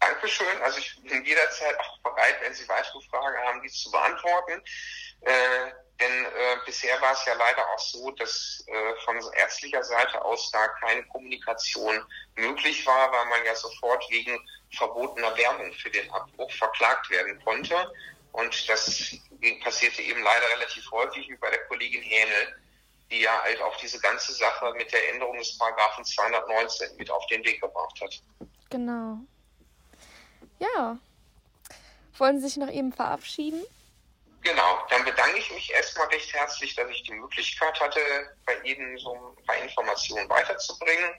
Dankeschön. 0.00 0.46
Also 0.62 0.78
ich 0.78 1.02
bin 1.02 1.24
jederzeit 1.24 1.76
auch 1.80 1.98
bereit, 1.98 2.36
wenn 2.42 2.54
Sie 2.54 2.68
weitere 2.68 3.00
Fragen 3.10 3.36
haben, 3.46 3.62
dies 3.62 3.74
zu 3.82 3.90
beantworten. 3.90 4.62
Äh, 5.22 5.72
denn 6.00 6.24
äh, 6.26 6.56
bisher 6.64 7.00
war 7.00 7.12
es 7.12 7.24
ja 7.24 7.34
leider 7.34 7.68
auch 7.70 7.78
so, 7.80 8.10
dass 8.12 8.64
äh, 8.68 8.94
von 9.04 9.16
ärztlicher 9.34 9.82
Seite 9.82 10.24
aus 10.24 10.50
da 10.52 10.68
keine 10.80 11.04
Kommunikation 11.08 12.00
möglich 12.36 12.86
war, 12.86 13.10
weil 13.10 13.26
man 13.26 13.44
ja 13.44 13.54
sofort 13.56 14.04
wegen 14.10 14.38
verbotener 14.76 15.36
Werbung 15.36 15.72
für 15.74 15.90
den 15.90 16.10
Abbruch 16.10 16.50
verklagt 16.52 17.10
werden 17.10 17.42
konnte. 17.44 17.74
Und 18.32 18.68
das 18.68 19.16
passierte 19.62 20.02
eben 20.02 20.22
leider 20.22 20.46
relativ 20.56 20.90
häufig 20.90 21.28
wie 21.28 21.36
bei 21.36 21.50
der 21.50 21.64
Kollegin 21.66 22.02
Hähnel, 22.02 22.60
die 23.10 23.20
ja 23.20 23.42
halt 23.42 23.60
auch 23.62 23.76
diese 23.76 23.98
ganze 24.00 24.32
Sache 24.32 24.72
mit 24.76 24.92
der 24.92 25.12
Änderung 25.14 25.38
des 25.38 25.56
Paragraphen 25.56 26.04
219 26.04 26.96
mit 26.96 27.10
auf 27.10 27.26
den 27.28 27.44
Weg 27.44 27.60
gebracht 27.60 28.00
hat. 28.00 28.22
Genau. 28.70 29.18
Ja. 30.58 30.98
Wollen 32.18 32.40
Sie 32.40 32.48
sich 32.48 32.56
noch 32.56 32.70
eben 32.70 32.92
verabschieden? 32.92 33.64
Genau, 34.42 34.78
dann 34.88 35.04
bedanke 35.04 35.38
ich 35.38 35.50
mich 35.52 35.72
erstmal 35.72 36.06
recht 36.08 36.32
herzlich, 36.32 36.74
dass 36.74 36.88
ich 36.90 37.02
die 37.02 37.12
Möglichkeit 37.12 37.80
hatte, 37.80 38.00
bei 38.46 38.56
Ihnen 38.60 38.96
so 38.98 39.14
ein 39.14 39.44
paar 39.44 39.56
Informationen 39.56 40.28
weiterzubringen. 40.28 41.14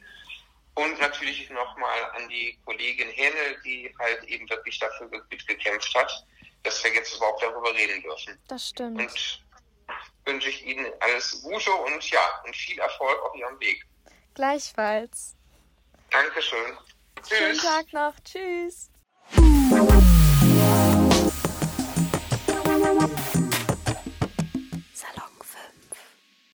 Und 0.80 0.98
natürlich 0.98 1.50
nochmal 1.50 2.06
an 2.15 2.30
die 2.30 2.58
Kollegin 2.63 3.10
Hähnel, 3.10 3.62
die 3.65 3.94
halt 4.00 4.24
eben 4.24 4.50
wirklich 4.50 4.80
dafür 4.80 5.10
mitgekämpft 5.30 5.94
hat, 5.94 6.26
dass 6.63 6.82
wir 6.86 6.94
jetzt 6.94 7.18
überhaupt 7.18 7.44
darüber 7.44 7.74
reden 7.76 8.02
dürfen. 8.02 8.39
Das 8.48 8.70
stimmt. 8.70 9.02
Und 9.02 9.44
wünsche 10.24 10.50
ich 10.50 10.65
Ihnen 10.65 10.89
alles 11.02 11.42
Gute 11.42 11.72
und 11.74 12.10
ja, 12.10 12.42
und 12.46 12.56
viel 12.56 12.80
Erfolg 12.80 13.22
auf 13.24 13.36
Ihrem 13.36 13.60
Weg. 13.60 13.86
Gleichfalls. 14.36 15.36
Dankeschön. 16.12 16.78
Tschüss. 17.28 17.38
Schönen 17.38 17.60
Tag 17.60 17.92
noch. 17.92 18.13
Tschüss. 18.24 18.89